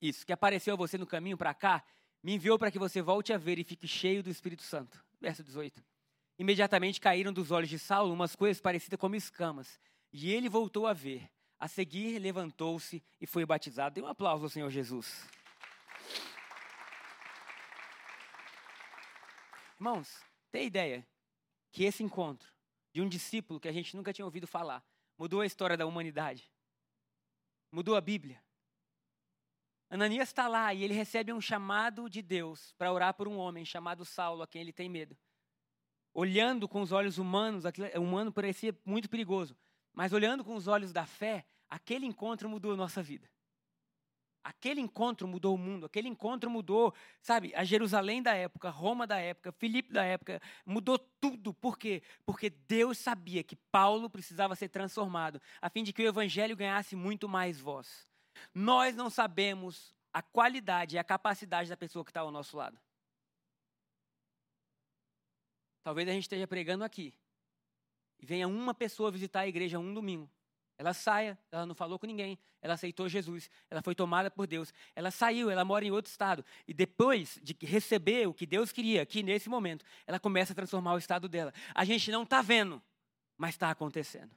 [0.03, 1.85] Isso, que apareceu a você no caminho para cá,
[2.25, 5.01] me enviou para que você volte a ver e fique cheio do Espírito Santo.
[5.21, 5.81] Verso 18.
[6.41, 9.79] Imediatamente caíram dos olhos de Saulo umas coisas parecidas como escamas,
[10.13, 11.31] e ele voltou a ver.
[11.57, 13.95] A seguir, levantou-se e foi batizado.
[13.95, 15.29] Dê um aplauso ao Senhor Jesus.
[19.79, 21.07] Irmãos, tem ideia
[21.71, 22.53] que esse encontro
[22.93, 24.85] de um discípulo que a gente nunca tinha ouvido falar
[25.19, 26.51] mudou a história da humanidade?
[27.71, 28.43] Mudou a Bíblia?
[29.89, 33.65] Ananias está lá e ele recebe um chamado de Deus para orar por um homem
[33.65, 35.17] chamado Saulo, a quem ele tem medo.
[36.15, 39.57] Olhando com os olhos humanos, é, humano parecia muito perigoso,
[39.93, 43.29] mas olhando com os olhos da fé, aquele encontro mudou a nossa vida.
[44.43, 49.19] Aquele encontro mudou o mundo, aquele encontro mudou, sabe, a Jerusalém da época, Roma da
[49.19, 51.53] época, Filipe da época, mudou tudo.
[51.53, 52.03] Por quê?
[52.25, 56.97] Porque Deus sabia que Paulo precisava ser transformado, a fim de que o evangelho ganhasse
[56.97, 58.09] muito mais voz.
[58.55, 62.79] Nós não sabemos a qualidade e a capacidade da pessoa que está ao nosso lado.
[65.83, 67.15] Talvez a gente esteja pregando aqui
[68.19, 70.31] e venha uma pessoa visitar a igreja um domingo.
[70.81, 74.73] Ela saia, ela não falou com ninguém, ela aceitou Jesus, ela foi tomada por Deus,
[74.97, 76.43] ela saiu, ela mora em outro estado.
[76.67, 80.95] E depois de receber o que Deus queria aqui nesse momento, ela começa a transformar
[80.95, 81.53] o estado dela.
[81.75, 82.83] A gente não está vendo,
[83.37, 84.31] mas está acontecendo.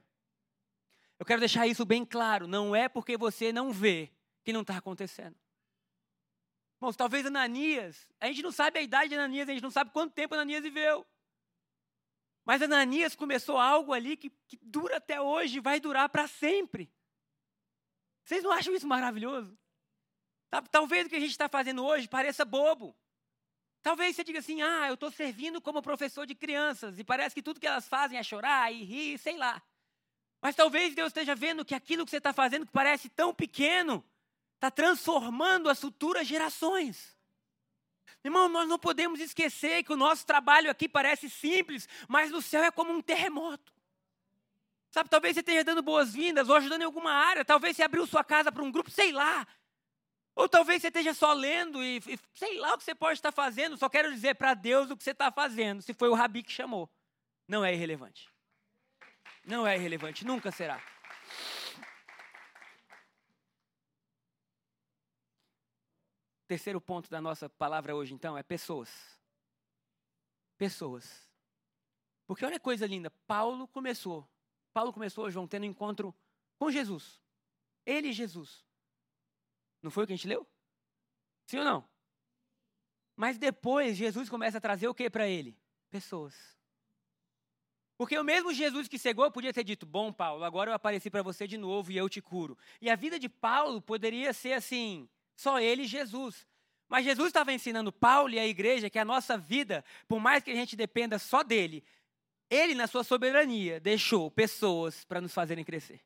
[1.18, 2.46] Eu quero deixar isso bem claro.
[2.46, 4.10] Não é porque você não vê
[4.44, 5.34] que não está acontecendo.
[6.76, 9.92] Irmãos, talvez Ananias, a gente não sabe a idade de Ananias, a gente não sabe
[9.92, 11.06] quanto tempo Ananias viveu.
[12.44, 16.92] Mas Ananias começou algo ali que, que dura até hoje, vai durar para sempre.
[18.24, 19.56] Vocês não acham isso maravilhoso?
[20.70, 22.96] Talvez o que a gente está fazendo hoje pareça bobo.
[23.82, 27.42] Talvez você diga assim: ah, eu estou servindo como professor de crianças e parece que
[27.42, 29.62] tudo que elas fazem é chorar e rir, sei lá.
[30.40, 34.04] Mas talvez Deus esteja vendo que aquilo que você está fazendo, que parece tão pequeno,
[34.54, 37.13] está transformando as futuras gerações.
[38.24, 42.64] Irmão, nós não podemos esquecer que o nosso trabalho aqui parece simples, mas no céu
[42.64, 43.70] é como um terremoto.
[44.90, 48.24] Sabe, talvez você esteja dando boas-vindas ou ajudando em alguma área, talvez você abriu sua
[48.24, 49.46] casa para um grupo, sei lá.
[50.34, 53.30] Ou talvez você esteja só lendo e, e sei lá o que você pode estar
[53.30, 56.42] fazendo, só quero dizer para Deus o que você está fazendo, se foi o Rabi
[56.42, 56.88] que chamou.
[57.46, 58.28] Não é irrelevante.
[59.44, 60.80] Não é irrelevante, nunca será.
[66.46, 68.90] Terceiro ponto da nossa palavra hoje, então, é pessoas.
[70.58, 71.28] Pessoas.
[72.26, 74.28] Porque olha que coisa linda, Paulo começou.
[74.72, 76.14] Paulo começou, João, tendo um encontro
[76.58, 77.22] com Jesus.
[77.86, 78.64] Ele e Jesus.
[79.82, 80.46] Não foi o que a gente leu?
[81.46, 81.88] Sim ou não?
[83.16, 85.56] Mas depois Jesus começa a trazer o que para ele?
[85.90, 86.34] Pessoas.
[87.96, 91.22] Porque o mesmo Jesus que cegou podia ter dito: Bom, Paulo, agora eu apareci para
[91.22, 92.58] você de novo e eu te curo.
[92.80, 96.46] E a vida de Paulo poderia ser assim: só ele e Jesus.
[96.88, 100.50] Mas Jesus estava ensinando Paulo e a igreja que a nossa vida, por mais que
[100.50, 101.84] a gente dependa só dele,
[102.50, 106.00] ele, na sua soberania, deixou pessoas para nos fazerem crescer,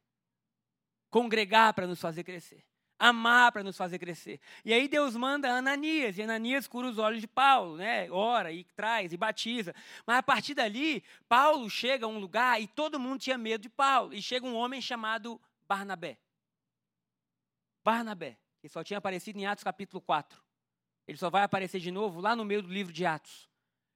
[1.11, 2.65] congregar para nos fazer crescer
[2.99, 4.41] amar para nos fazer crescer.
[4.65, 8.11] E aí Deus manda Ananias, e Ananias cura os olhos de Paulo, né?
[8.11, 9.75] Ora e traz e batiza.
[10.05, 13.69] Mas a partir dali, Paulo chega a um lugar e todo mundo tinha medo de
[13.69, 14.13] Paulo.
[14.13, 16.19] E chega um homem chamado Barnabé.
[17.85, 18.37] Barnabé,
[18.69, 20.41] que só tinha aparecido em Atos capítulo 4.
[21.07, 23.49] Ele só vai aparecer de novo lá no meio do livro de Atos.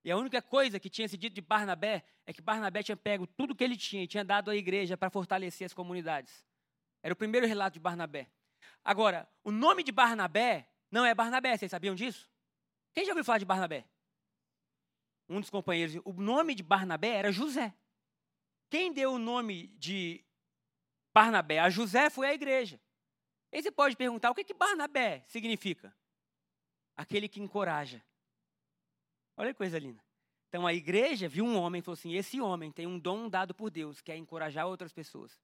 [0.04, 3.26] E a única coisa que tinha se dito de Barnabé é que Barnabé tinha pego
[3.26, 6.44] tudo que ele tinha e tinha dado à igreja para fortalecer as comunidades.
[7.02, 8.28] Era o primeiro relato de Barnabé.
[8.82, 12.28] Agora, o nome de Barnabé não é Barnabé, vocês sabiam disso?
[12.92, 13.84] Quem já ouviu falar de Barnabé?
[15.28, 16.00] Um dos companheiros.
[16.04, 17.74] O nome de Barnabé era José.
[18.70, 20.24] Quem deu o nome de
[21.12, 22.80] Barnabé a José foi a igreja.
[23.52, 25.94] Aí você pode perguntar: o que, que Barnabé significa?
[26.96, 28.02] Aquele que encoraja.
[29.36, 30.02] Olha que coisa linda.
[30.48, 33.54] Então a igreja viu um homem e falou assim: esse homem tem um dom dado
[33.54, 35.40] por Deus, que é encorajar outras pessoas.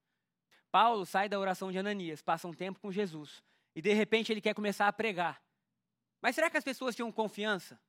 [0.70, 3.42] Paulo sai da oração de Ananias, passa um tempo com Jesus,
[3.74, 5.42] e de repente ele quer começar a pregar.
[6.20, 7.80] Mas será que as pessoas tinham confiança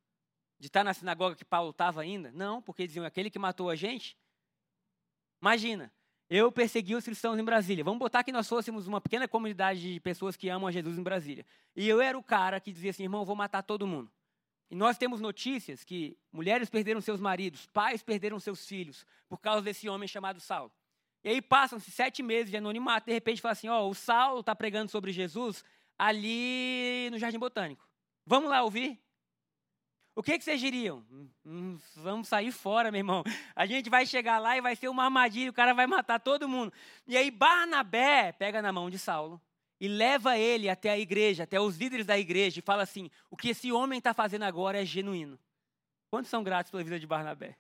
[0.57, 2.31] de estar na sinagoga que Paulo estava ainda?
[2.31, 4.17] Não, porque diziam: aquele que matou a gente.
[5.41, 5.91] Imagina,
[6.29, 7.83] eu persegui os cristãos em Brasília.
[7.83, 11.03] Vamos botar que nós fôssemos uma pequena comunidade de pessoas que amam a Jesus em
[11.03, 11.45] Brasília.
[11.75, 14.11] E eu era o cara que dizia assim: irmão, vou matar todo mundo.
[14.69, 19.63] E nós temos notícias que mulheres perderam seus maridos, pais perderam seus filhos, por causa
[19.63, 20.71] desse homem chamado Saulo.
[21.23, 24.41] E aí passam-se sete meses de anonimato, de repente fala assim: ó, oh, o Saulo
[24.41, 25.65] está pregando sobre Jesus
[25.97, 27.89] ali no Jardim Botânico.
[28.23, 29.01] Vamos lá ouvir?
[30.19, 31.01] O que, que vocês diriam?
[31.09, 33.23] Hum, hum, vamos sair fora, meu irmão.
[33.55, 36.45] A gente vai chegar lá e vai ser uma armadilha, o cara vai matar todo
[36.45, 36.73] mundo.
[37.07, 39.41] E aí Barnabé pega na mão de Saulo
[39.79, 43.37] e leva ele até a igreja, até os líderes da igreja, e fala assim: o
[43.37, 45.39] que esse homem está fazendo agora é genuíno.
[46.11, 47.55] Quantos são gratos pela vida de Barnabé?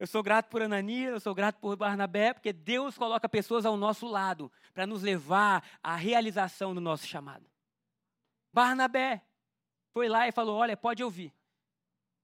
[0.00, 3.76] Eu sou grato por Ananias, eu sou grato por Barnabé, porque Deus coloca pessoas ao
[3.76, 7.46] nosso lado para nos levar à realização do nosso chamado.
[8.52, 9.22] Barnabé
[9.92, 11.35] foi lá e falou: Olha, pode ouvir.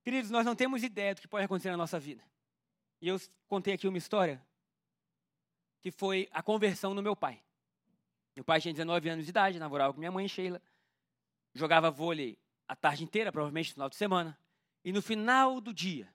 [0.02, 2.22] Queridos, nós não temos ideia do que pode acontecer na nossa vida.
[3.00, 4.44] E eu contei aqui uma história
[5.80, 7.42] que foi a conversão do meu pai.
[8.34, 10.60] Meu pai tinha 19 anos de idade, namorava com minha mãe, Sheila.
[11.54, 14.38] Jogava vôlei a tarde inteira, provavelmente no final de semana.
[14.84, 16.12] E no final do dia,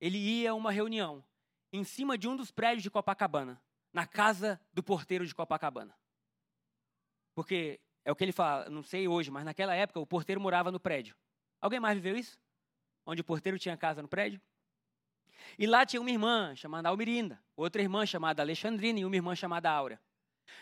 [0.00, 1.24] ele ia a uma reunião
[1.72, 3.60] em cima de um dos prédios de Copacabana,
[3.92, 5.94] na casa do porteiro de Copacabana.
[7.34, 10.70] Porque é o que ele fala, não sei hoje, mas naquela época o porteiro morava
[10.70, 11.16] no prédio.
[11.60, 12.38] Alguém mais viveu isso?
[13.04, 14.40] Onde o porteiro tinha casa no prédio?
[15.58, 19.70] E lá tinha uma irmã chamada Almirinda, outra irmã chamada Alexandrina e uma irmã chamada
[19.70, 20.00] Áurea.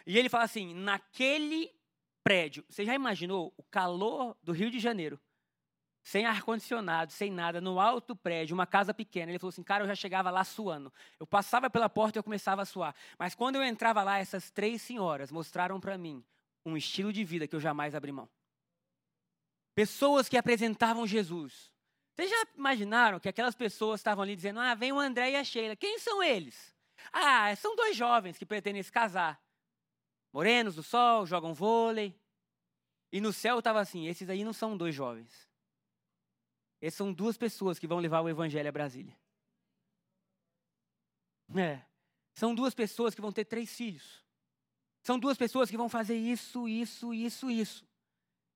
[0.06, 1.72] E ele fala assim: naquele
[2.22, 5.20] prédio, você já imaginou o calor do Rio de Janeiro?
[6.02, 9.30] Sem ar-condicionado, sem nada, no alto prédio, uma casa pequena.
[9.30, 10.92] Ele falou assim: cara, eu já chegava lá suando.
[11.18, 12.94] Eu passava pela porta e eu começava a suar.
[13.18, 16.24] Mas quando eu entrava lá, essas três senhoras mostraram para mim
[16.64, 18.28] um estilo de vida que eu jamais abri mão.
[19.74, 21.72] Pessoas que apresentavam Jesus.
[22.18, 25.44] Vocês já imaginaram que aquelas pessoas estavam ali dizendo: ah, vem o André e a
[25.44, 25.76] Sheila.
[25.76, 26.74] Quem são eles?
[27.12, 29.40] Ah, são dois jovens que pretendem se casar.
[30.32, 32.12] Morenos do sol, jogam vôlei.
[33.12, 35.48] E no céu estava assim: esses aí não são dois jovens.
[36.80, 39.16] Esses são duas pessoas que vão levar o evangelho a Brasília.
[41.56, 41.80] É.
[42.34, 44.24] São duas pessoas que vão ter três filhos.
[45.04, 47.86] São duas pessoas que vão fazer isso, isso, isso, isso.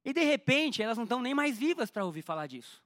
[0.05, 2.82] E de repente elas não estão nem mais vivas para ouvir falar disso.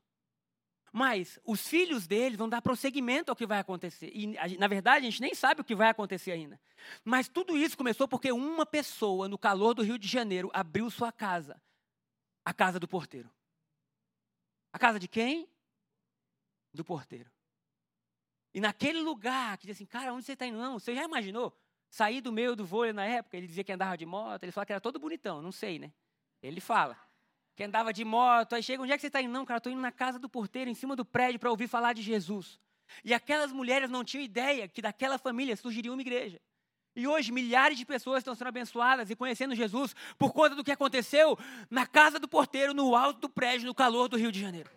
[0.92, 4.10] Mas os filhos deles vão dar prosseguimento ao que vai acontecer.
[4.14, 6.58] E, na verdade, a gente nem sabe o que vai acontecer ainda.
[7.04, 11.12] Mas tudo isso começou porque uma pessoa, no calor do Rio de Janeiro, abriu sua
[11.12, 11.60] casa
[12.44, 13.28] a casa do porteiro.
[14.72, 15.48] A casa de quem?
[16.72, 17.30] Do porteiro.
[18.54, 20.56] E naquele lugar, que diz assim, cara, onde você está indo?
[20.56, 21.54] Não, você já imaginou?
[21.90, 24.66] Sair do meio do vôlei na época, ele dizia que andava de moto, ele falava
[24.66, 25.92] que era todo bonitão, não sei, né?
[26.42, 26.96] Ele fala
[27.56, 29.32] que andava de moto, aí chega, onde é que você está indo?
[29.32, 31.94] Não, cara, estou indo na casa do porteiro, em cima do prédio, para ouvir falar
[31.94, 32.60] de Jesus.
[33.02, 36.38] E aquelas mulheres não tinham ideia que daquela família surgiria uma igreja.
[36.94, 40.70] E hoje milhares de pessoas estão sendo abençoadas e conhecendo Jesus por conta do que
[40.70, 41.38] aconteceu
[41.70, 44.70] na casa do porteiro, no alto do prédio, no calor do Rio de Janeiro.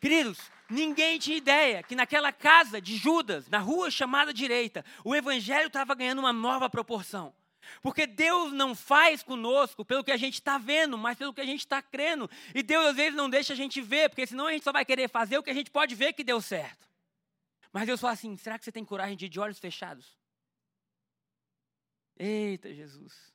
[0.00, 5.68] Queridos, ninguém tinha ideia que naquela casa de Judas, na rua chamada direita, o evangelho
[5.68, 7.32] estava ganhando uma nova proporção.
[7.80, 11.46] Porque Deus não faz conosco pelo que a gente está vendo, mas pelo que a
[11.46, 12.28] gente está crendo.
[12.54, 14.84] E Deus às vezes não deixa a gente ver, porque senão a gente só vai
[14.84, 16.88] querer fazer o que a gente pode ver que deu certo.
[17.72, 20.16] Mas Deus fala assim: será que você tem coragem de ir de olhos fechados?
[22.18, 23.32] Eita Jesus.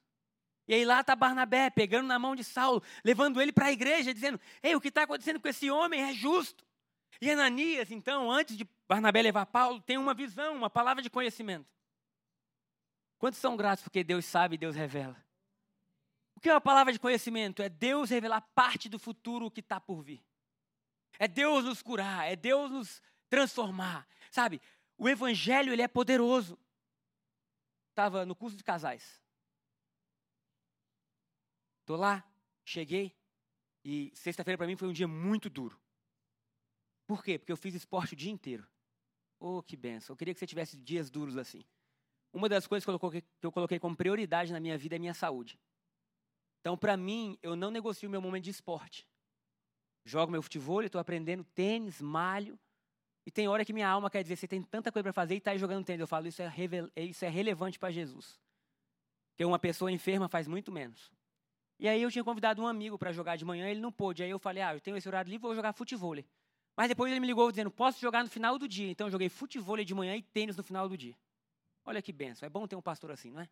[0.68, 4.14] E aí lá está Barnabé pegando na mão de Saulo, levando ele para a igreja,
[4.14, 6.66] dizendo: Ei, o que está acontecendo com esse homem é justo.
[7.20, 11.66] E Ananias, então, antes de Barnabé levar Paulo, tem uma visão, uma palavra de conhecimento.
[13.18, 15.22] Quantos são gratos porque Deus sabe e Deus revela?
[16.36, 17.64] O que é uma palavra de conhecimento?
[17.64, 20.24] É Deus revelar parte do futuro que está por vir.
[21.18, 24.08] É Deus nos curar, é Deus nos transformar.
[24.30, 24.62] Sabe,
[24.98, 26.60] o evangelho ele é poderoso.
[27.90, 29.20] Estava no curso de casais.
[31.86, 32.24] Tô lá,
[32.64, 33.16] cheguei,
[33.84, 35.80] e sexta-feira para mim foi um dia muito duro.
[37.08, 37.40] Por quê?
[37.40, 38.68] Porque eu fiz esporte o dia inteiro.
[39.40, 40.14] Oh, que benção.
[40.14, 41.64] Eu queria que você tivesse dias duros assim.
[42.34, 45.00] Uma das coisas que eu coloquei, que eu coloquei como prioridade na minha vida é
[45.00, 45.60] minha saúde.
[46.60, 49.08] Então, para mim, eu não negocio o meu momento de esporte.
[50.04, 52.60] Jogo meu futebol, estou aprendendo tênis, malho.
[53.26, 55.38] E tem hora que minha alma quer dizer, você tem tanta coisa para fazer e
[55.38, 56.02] está aí jogando tênis.
[56.02, 56.52] Eu falo, isso é,
[56.96, 58.40] isso é relevante para Jesus.
[59.32, 61.12] Porque uma pessoa enferma faz muito menos.
[61.80, 64.24] E aí eu tinha convidado um amigo para jogar de manhã, ele não pôde.
[64.24, 66.16] Aí eu falei, ah, eu tenho esse horário livre, vou jogar futebol.
[66.76, 68.90] Mas depois ele me ligou dizendo, posso jogar no final do dia.
[68.90, 71.16] Então eu joguei futebol de manhã e tênis no final do dia.
[71.88, 72.46] Olha que benção.
[72.46, 73.50] É bom ter um pastor assim, não é?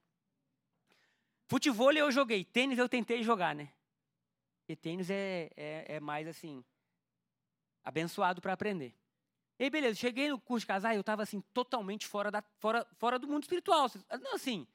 [1.48, 3.72] Futebol eu joguei, tênis eu tentei jogar, né?
[4.68, 6.64] E tênis é, é, é mais assim,
[7.82, 8.94] abençoado para aprender.
[9.58, 12.44] E aí, beleza, cheguei no curso de casar e eu estava assim, totalmente fora, da,
[12.60, 13.90] fora, fora do mundo espiritual.
[14.22, 14.68] Não, assim,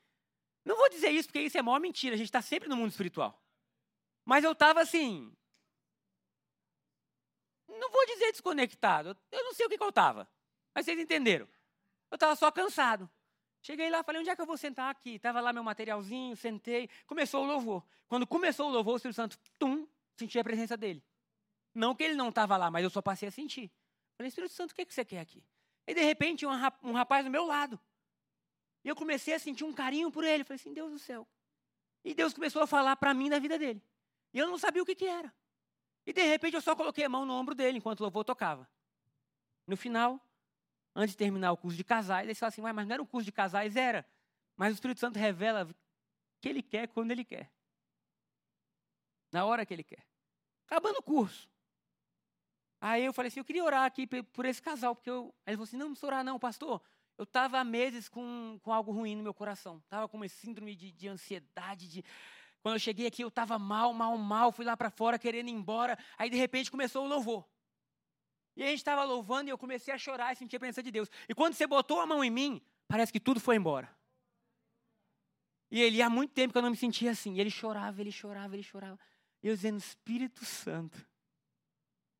[0.64, 2.92] não vou dizer isso porque isso é maior mentira, a gente está sempre no mundo
[2.92, 3.38] espiritual.
[4.24, 5.36] Mas eu estava assim.
[7.68, 10.26] Não vou dizer desconectado, eu não sei o que, que eu estava.
[10.74, 11.46] Mas vocês entenderam.
[12.10, 13.10] Eu estava só cansado.
[13.62, 15.16] Cheguei lá, falei, onde é que eu vou sentar aqui?
[15.16, 16.88] Estava lá meu materialzinho, sentei.
[17.06, 17.84] Começou o louvor.
[18.08, 21.02] Quando começou o louvor, o Espírito Santo, tum, senti a presença dele.
[21.74, 23.70] Não que ele não estava lá, mas eu só passei a sentir.
[24.16, 25.44] Falei, Espírito Santo, o que, que você quer aqui?
[25.86, 27.78] E de repente, um rapaz do meu lado.
[28.82, 30.42] E eu comecei a sentir um carinho por ele.
[30.44, 31.26] Falei assim, Deus do céu.
[32.04, 33.82] E Deus começou a falar para mim da vida dele.
[34.32, 35.32] E eu não sabia o que, que era.
[36.06, 38.68] E de repente eu só coloquei a mão no ombro dele enquanto o louvor tocava.
[39.66, 40.20] No final,
[40.94, 43.24] antes de terminar o curso de casais, ele falou assim, mas não era um curso
[43.24, 43.76] de casais?
[43.76, 44.06] Era.
[44.56, 45.68] Mas o Espírito Santo revela
[46.40, 47.50] que ele quer quando ele quer.
[49.32, 50.04] Na hora que ele quer.
[50.66, 51.48] Acabando o curso.
[52.80, 55.34] Aí eu falei assim, eu queria orar aqui por esse casal, porque eu...
[55.46, 56.82] Aí ele falou assim, não, não precisa orar não, pastor
[57.20, 59.76] eu estava há meses com, com algo ruim no meu coração.
[59.84, 61.86] Estava com uma síndrome de, de ansiedade.
[61.86, 62.04] De...
[62.62, 64.50] Quando eu cheguei aqui, eu estava mal, mal, mal.
[64.50, 65.98] Fui lá para fora querendo ir embora.
[66.16, 67.46] Aí, de repente, começou o louvor.
[68.56, 70.90] E a gente estava louvando e eu comecei a chorar e sentir a presença de
[70.90, 71.08] Deus.
[71.28, 73.88] E quando você botou a mão em mim, parece que tudo foi embora.
[75.70, 77.34] E ele, há muito tempo que eu não me sentia assim.
[77.34, 78.98] E ele chorava, ele chorava, ele chorava.
[79.42, 80.98] E eu dizendo, Espírito Santo,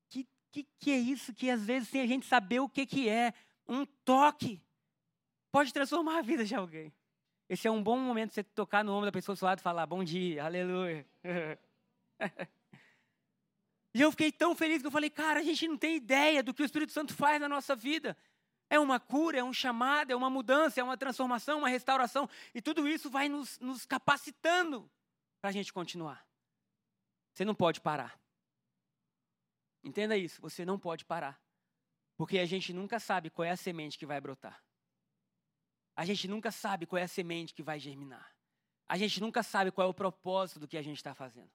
[0.08, 3.08] que, que, que é isso que às vezes sem a gente saber o que, que
[3.08, 3.34] é?
[3.68, 4.62] Um toque
[5.50, 6.92] pode transformar a vida de alguém.
[7.48, 9.62] Esse é um bom momento você tocar no ombro da pessoa do seu lado e
[9.62, 11.04] falar: Bom dia, aleluia.
[13.92, 16.54] e eu fiquei tão feliz que eu falei: Cara, a gente não tem ideia do
[16.54, 18.16] que o Espírito Santo faz na nossa vida.
[18.68, 22.28] É uma cura, é um chamado, é uma mudança, é uma transformação, uma restauração.
[22.54, 24.88] E tudo isso vai nos, nos capacitando
[25.40, 26.24] para a gente continuar.
[27.34, 28.20] Você não pode parar.
[29.82, 31.40] Entenda isso, você não pode parar.
[32.16, 34.62] Porque a gente nunca sabe qual é a semente que vai brotar.
[35.96, 38.32] A gente nunca sabe qual é a semente que vai germinar.
[38.86, 41.50] A gente nunca sabe qual é o propósito do que a gente está fazendo.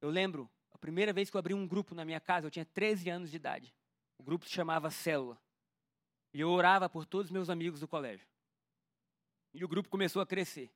[0.00, 0.50] Eu lembro,
[0.82, 3.36] primeira vez que eu abri um grupo na minha casa, eu tinha 13 anos de
[3.36, 3.72] idade.
[4.18, 5.40] O grupo se chamava Célula.
[6.34, 8.26] E eu orava por todos os meus amigos do colégio.
[9.54, 10.72] E o grupo começou a crescer.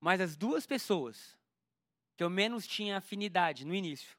[0.00, 1.38] Mas as duas pessoas
[2.16, 4.18] que eu menos tinha afinidade no início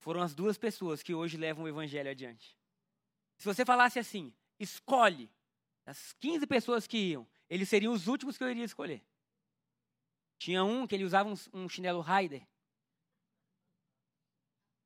[0.00, 2.58] foram as duas pessoas que hoje levam o evangelho adiante.
[3.38, 5.30] Se você falasse assim, escolhe
[5.86, 9.04] as 15 pessoas que iam, eles seriam os últimos que eu iria escolher.
[10.36, 12.44] Tinha um que ele usava um, chinelo Raider.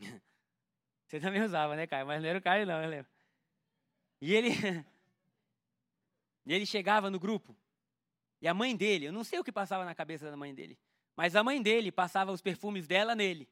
[1.07, 2.07] Você também usava, né, Caio?
[2.07, 3.11] Mas não era o Caio, não, eu lembro.
[4.20, 4.50] E ele.
[6.46, 7.57] e ele chegava no grupo.
[8.40, 10.78] E a mãe dele, eu não sei o que passava na cabeça da mãe dele,
[11.16, 13.48] mas a mãe dele passava os perfumes dela nele.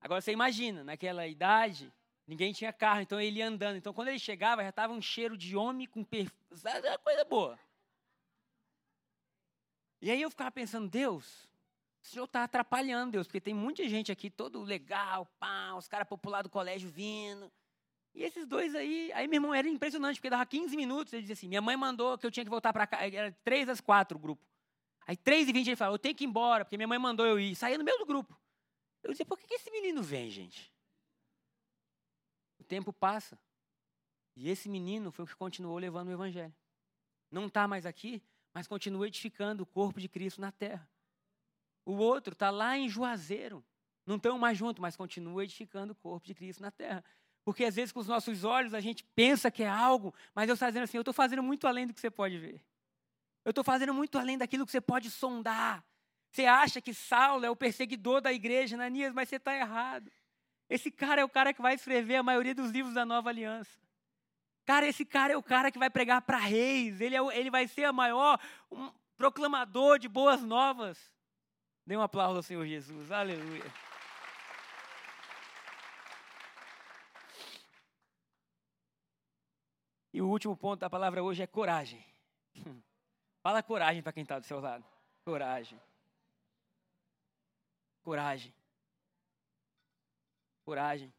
[0.00, 1.92] Agora você imagina, naquela idade,
[2.26, 3.76] Ninguém tinha carro, então ele ia andando.
[3.76, 6.36] Então, quando ele chegava, já estava um cheiro de homem com perfume.
[6.64, 7.58] Era coisa boa.
[10.02, 11.48] E aí eu ficava pensando, Deus,
[12.06, 16.08] o senhor está atrapalhando, Deus, porque tem muita gente aqui, todo legal, pá, os caras
[16.08, 17.50] populares do colégio vindo.
[18.14, 21.34] E esses dois aí, aí meu irmão era impressionante, porque dava 15 minutos, ele dizia
[21.34, 24.16] assim, minha mãe mandou que eu tinha que voltar para cá, era três às quatro
[24.16, 24.44] o grupo.
[25.06, 27.26] Aí três e vinte ele falou, eu tenho que ir embora, porque minha mãe mandou
[27.26, 27.54] eu ir.
[27.54, 28.36] Saía no meio do grupo.
[29.02, 30.72] Eu dizia, por que esse menino vem, gente?
[32.66, 33.38] tempo passa.
[34.34, 36.54] E esse menino foi o que continuou levando o evangelho.
[37.30, 38.22] Não está mais aqui,
[38.52, 40.88] mas continua edificando o corpo de Cristo na terra.
[41.86, 43.64] O outro está lá em Juazeiro.
[44.04, 47.02] Não estão mais juntos, mas continua edificando o corpo de Cristo na terra.
[47.44, 50.56] Porque às vezes com os nossos olhos a gente pensa que é algo, mas Deus
[50.56, 52.60] está dizendo assim: eu estou fazendo muito além do que você pode ver.
[53.44, 55.84] Eu estou fazendo muito além daquilo que você pode sondar.
[56.32, 60.10] Você acha que Saulo é o perseguidor da igreja, Ananias, mas você está errado.
[60.68, 63.78] Esse cara é o cara que vai escrever a maioria dos livros da Nova Aliança.
[64.64, 67.00] Cara, esse cara é o cara que vai pregar para reis.
[67.00, 70.98] Ele, é, ele vai ser a maior, um, proclamador de boas novas.
[71.86, 73.12] Dê um aplauso ao Senhor Jesus.
[73.12, 73.72] Aleluia.
[80.12, 82.04] E o último ponto da palavra hoje é coragem.
[83.40, 84.84] Fala coragem para quem está do seu lado.
[85.24, 85.80] Coragem.
[88.02, 88.52] Coragem.
[90.64, 91.14] Coragem.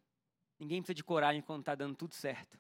[0.60, 2.60] Ninguém precisa de coragem quando está dando tudo certo.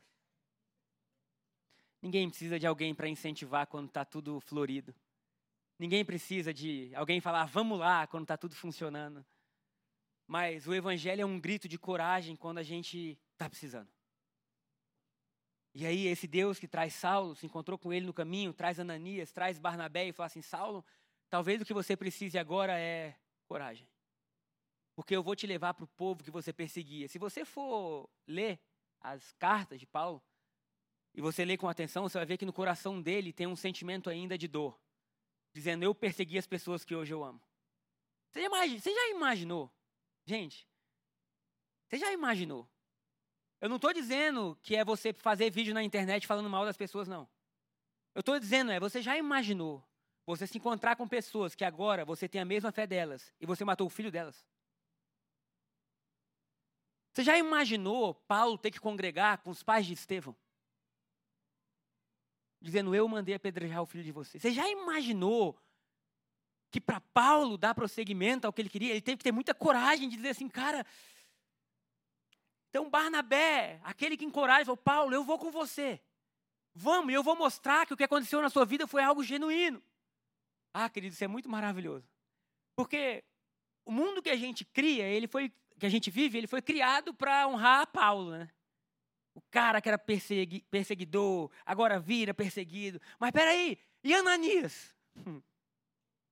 [2.01, 4.95] Ninguém precisa de alguém para incentivar quando está tudo florido.
[5.79, 9.25] Ninguém precisa de alguém falar, vamos lá, quando está tudo funcionando.
[10.25, 13.89] Mas o Evangelho é um grito de coragem quando a gente está precisando.
[15.73, 19.31] E aí, esse Deus que traz Saulo, se encontrou com ele no caminho, traz Ananias,
[19.31, 20.83] traz Barnabé e fala assim: Saulo,
[21.29, 23.15] talvez o que você precise agora é
[23.45, 23.87] coragem.
[24.95, 27.07] Porque eu vou te levar para o povo que você perseguia.
[27.07, 28.59] Se você for ler
[28.99, 30.23] as cartas de Paulo,
[31.17, 34.07] e você ler com atenção, você vai ver que no coração dele tem um sentimento
[34.07, 34.79] ainda de dor.
[35.57, 37.41] Dizendo: Eu persegui as pessoas que hoje eu amo.
[38.29, 39.71] Você já, você já imaginou?
[40.25, 40.67] Gente,
[41.87, 42.69] você já imaginou
[43.59, 47.07] eu não estou dizendo que é você fazer vídeo na internet falando mal das pessoas,
[47.07, 47.27] não.
[48.13, 49.83] Eu estou dizendo é, você já imaginou
[50.25, 53.63] você se encontrar com pessoas que agora você tem a mesma fé delas e você
[53.65, 54.45] matou o filho delas?
[57.13, 60.35] Você já imaginou Paulo ter que congregar com os pais de Estevão?
[62.61, 64.39] Dizendo, eu mandei apedrejar o filho de você.
[64.39, 65.57] Você já imaginou
[66.71, 70.09] que para Paulo dar prosseguimento ao que ele queria, ele teve que ter muita coragem
[70.09, 70.85] de dizer assim, cara,
[72.69, 76.01] então Barnabé, aquele que encoraja, falou, Paulo, eu vou com você.
[76.75, 79.81] Vamos, eu vou mostrar que o que aconteceu na sua vida foi algo genuíno.
[80.73, 82.07] Ah, querido, isso é muito maravilhoso.
[82.75, 83.23] Porque
[83.83, 87.13] o mundo que a gente cria, ele foi, que a gente vive, ele foi criado
[87.13, 88.49] para honrar Paulo, né?
[89.37, 92.99] O cara que era persegui, perseguidor, agora vira perseguido.
[93.19, 94.95] Mas peraí, e Ananias?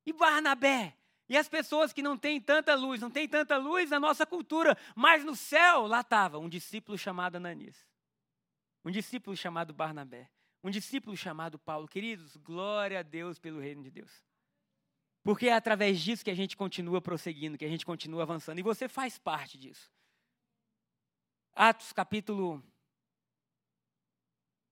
[0.03, 0.97] E Barnabé?
[1.29, 4.75] E as pessoas que não têm tanta luz, não têm tanta luz na nossa cultura,
[4.95, 7.77] mas no céu, lá estava um discípulo chamado Ananias,
[8.83, 10.27] um discípulo chamado Barnabé,
[10.63, 11.87] um discípulo chamado Paulo.
[11.87, 14.25] Queridos, glória a Deus pelo reino de Deus.
[15.23, 18.57] Porque é através disso que a gente continua prosseguindo, que a gente continua avançando.
[18.57, 19.91] E você faz parte disso.
[21.53, 22.63] Atos capítulo.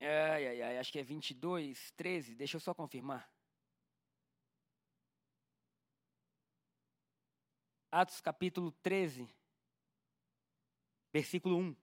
[0.06, 2.36] Ai, ai, ai, acho que é 22, 13.
[2.36, 3.32] Deixa eu só confirmar.
[7.90, 9.34] Atos capítulo 13,
[11.14, 11.76] versículo 1.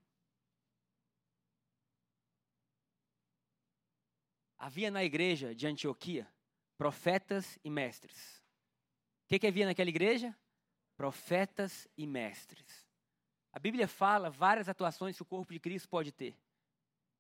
[4.58, 6.30] Havia na igreja de Antioquia
[6.76, 8.42] profetas e mestres.
[9.24, 10.36] O que, que havia naquela igreja?
[10.94, 12.86] Profetas e mestres.
[13.50, 16.36] A Bíblia fala várias atuações que o corpo de Cristo pode ter.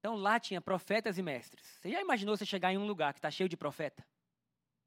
[0.00, 1.62] Então lá tinha profetas e mestres.
[1.62, 4.04] Você já imaginou você chegar em um lugar que está cheio de profeta?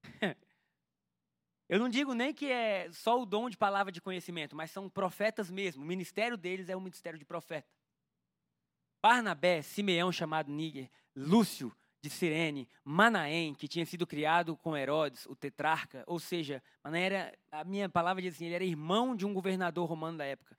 [1.69, 4.89] Eu não digo nem que é só o dom de palavra de conhecimento, mas são
[4.89, 5.83] profetas mesmo.
[5.83, 7.69] O ministério deles é um ministério de profeta.
[9.01, 15.35] Barnabé, Simeão chamado Níger, Lúcio de Sirene, Manaém, que tinha sido criado com Herodes, o
[15.35, 19.33] tetrarca, ou seja, Manaém era, a minha palavra diz assim, ele era irmão de um
[19.33, 20.57] governador romano da época.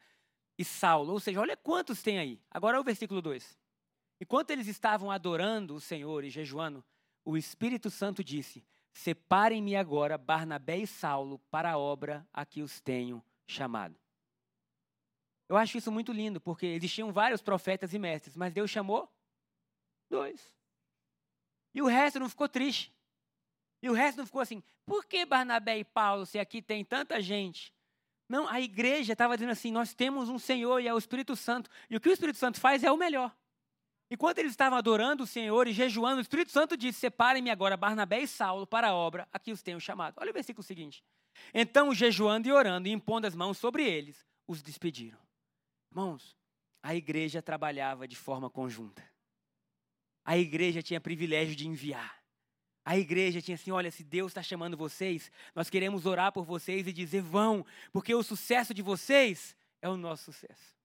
[0.57, 2.41] E Saulo, ou seja, olha quantos tem aí.
[2.51, 3.64] Agora é o versículo 2.
[4.21, 6.85] Enquanto eles estavam adorando o Senhor e jejuando,
[7.25, 12.81] o Espírito Santo disse: Separem-me agora Barnabé e Saulo para a obra a que os
[12.81, 13.99] tenho chamado.
[15.49, 19.13] Eu acho isso muito lindo, porque existiam vários profetas e mestres, mas Deus chamou
[20.09, 20.55] dois.
[21.75, 22.95] E o resto não ficou triste.
[23.83, 27.21] E o resto não ficou assim, por que Barnabé e Paulo, se aqui tem tanta
[27.21, 27.75] gente?
[28.29, 31.69] Não, a igreja estava dizendo assim: nós temos um Senhor e é o Espírito Santo.
[31.91, 33.35] E o que o Espírito Santo faz é o melhor.
[34.15, 38.21] Enquanto eles estavam adorando o Senhor e jejuando, o Espírito Santo disse: Separem-me agora Barnabé
[38.21, 40.15] e Saulo para a obra a que os tenho chamado.
[40.19, 41.03] Olha o versículo seguinte.
[41.53, 45.19] Então, jejuando e orando e impondo as mãos sobre eles, os despediram.
[45.91, 46.37] Irmãos,
[46.81, 49.05] a igreja trabalhava de forma conjunta.
[50.25, 52.23] A igreja tinha privilégio de enviar.
[52.85, 56.87] A igreja tinha assim: olha, se Deus está chamando vocês, nós queremos orar por vocês
[56.87, 60.77] e dizer vão, porque o sucesso de vocês é o nosso sucesso.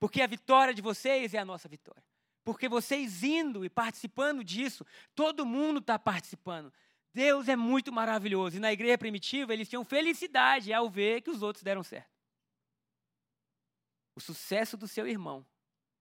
[0.00, 2.13] Porque a vitória de vocês é a nossa vitória.
[2.44, 6.72] Porque vocês indo e participando disso, todo mundo está participando.
[7.12, 8.56] Deus é muito maravilhoso.
[8.56, 12.12] E na igreja primitiva, eles tinham felicidade ao ver que os outros deram certo.
[14.14, 15.44] O sucesso do seu irmão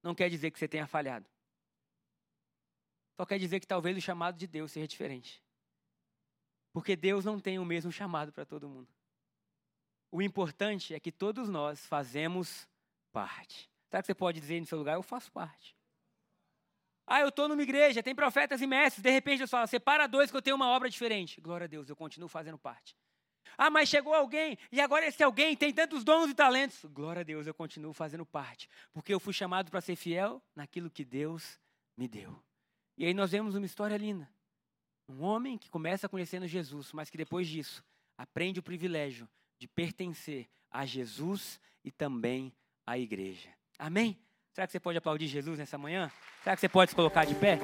[0.04, 1.26] não quer dizer que você tenha falhado.
[3.16, 5.42] Só quer dizer que talvez o chamado de Deus seja diferente.
[6.74, 8.90] Porque Deus não tem o mesmo chamado para todo mundo.
[10.12, 12.68] O importante é que todos nós fazemos
[13.12, 13.70] parte.
[13.90, 14.96] Sabe que você pode dizer no seu lugar?
[14.96, 15.76] Eu faço parte.
[17.06, 19.04] Ah, eu estou numa igreja, tem profetas e mestres.
[19.04, 21.42] De repente Deus fala, separa dois que eu tenho uma obra diferente.
[21.42, 22.96] Glória a Deus, eu continuo fazendo parte.
[23.58, 26.84] Ah, mas chegou alguém, e agora esse alguém tem tantos dons e talentos.
[26.86, 28.68] Glória a Deus, eu continuo fazendo parte.
[28.92, 31.60] Porque eu fui chamado para ser fiel naquilo que Deus
[31.96, 32.42] me deu.
[32.98, 34.30] E aí nós vemos uma história linda.
[35.08, 37.84] Um homem que começa conhecendo Jesus, mas que depois disso
[38.18, 39.30] aprende o privilégio
[39.60, 42.54] de pertencer a Jesus e também
[42.86, 43.50] à igreja.
[43.78, 44.18] Amém?
[44.54, 46.12] Será que você pode aplaudir Jesus nessa manhã?
[46.44, 47.58] Será que você pode se colocar de pé?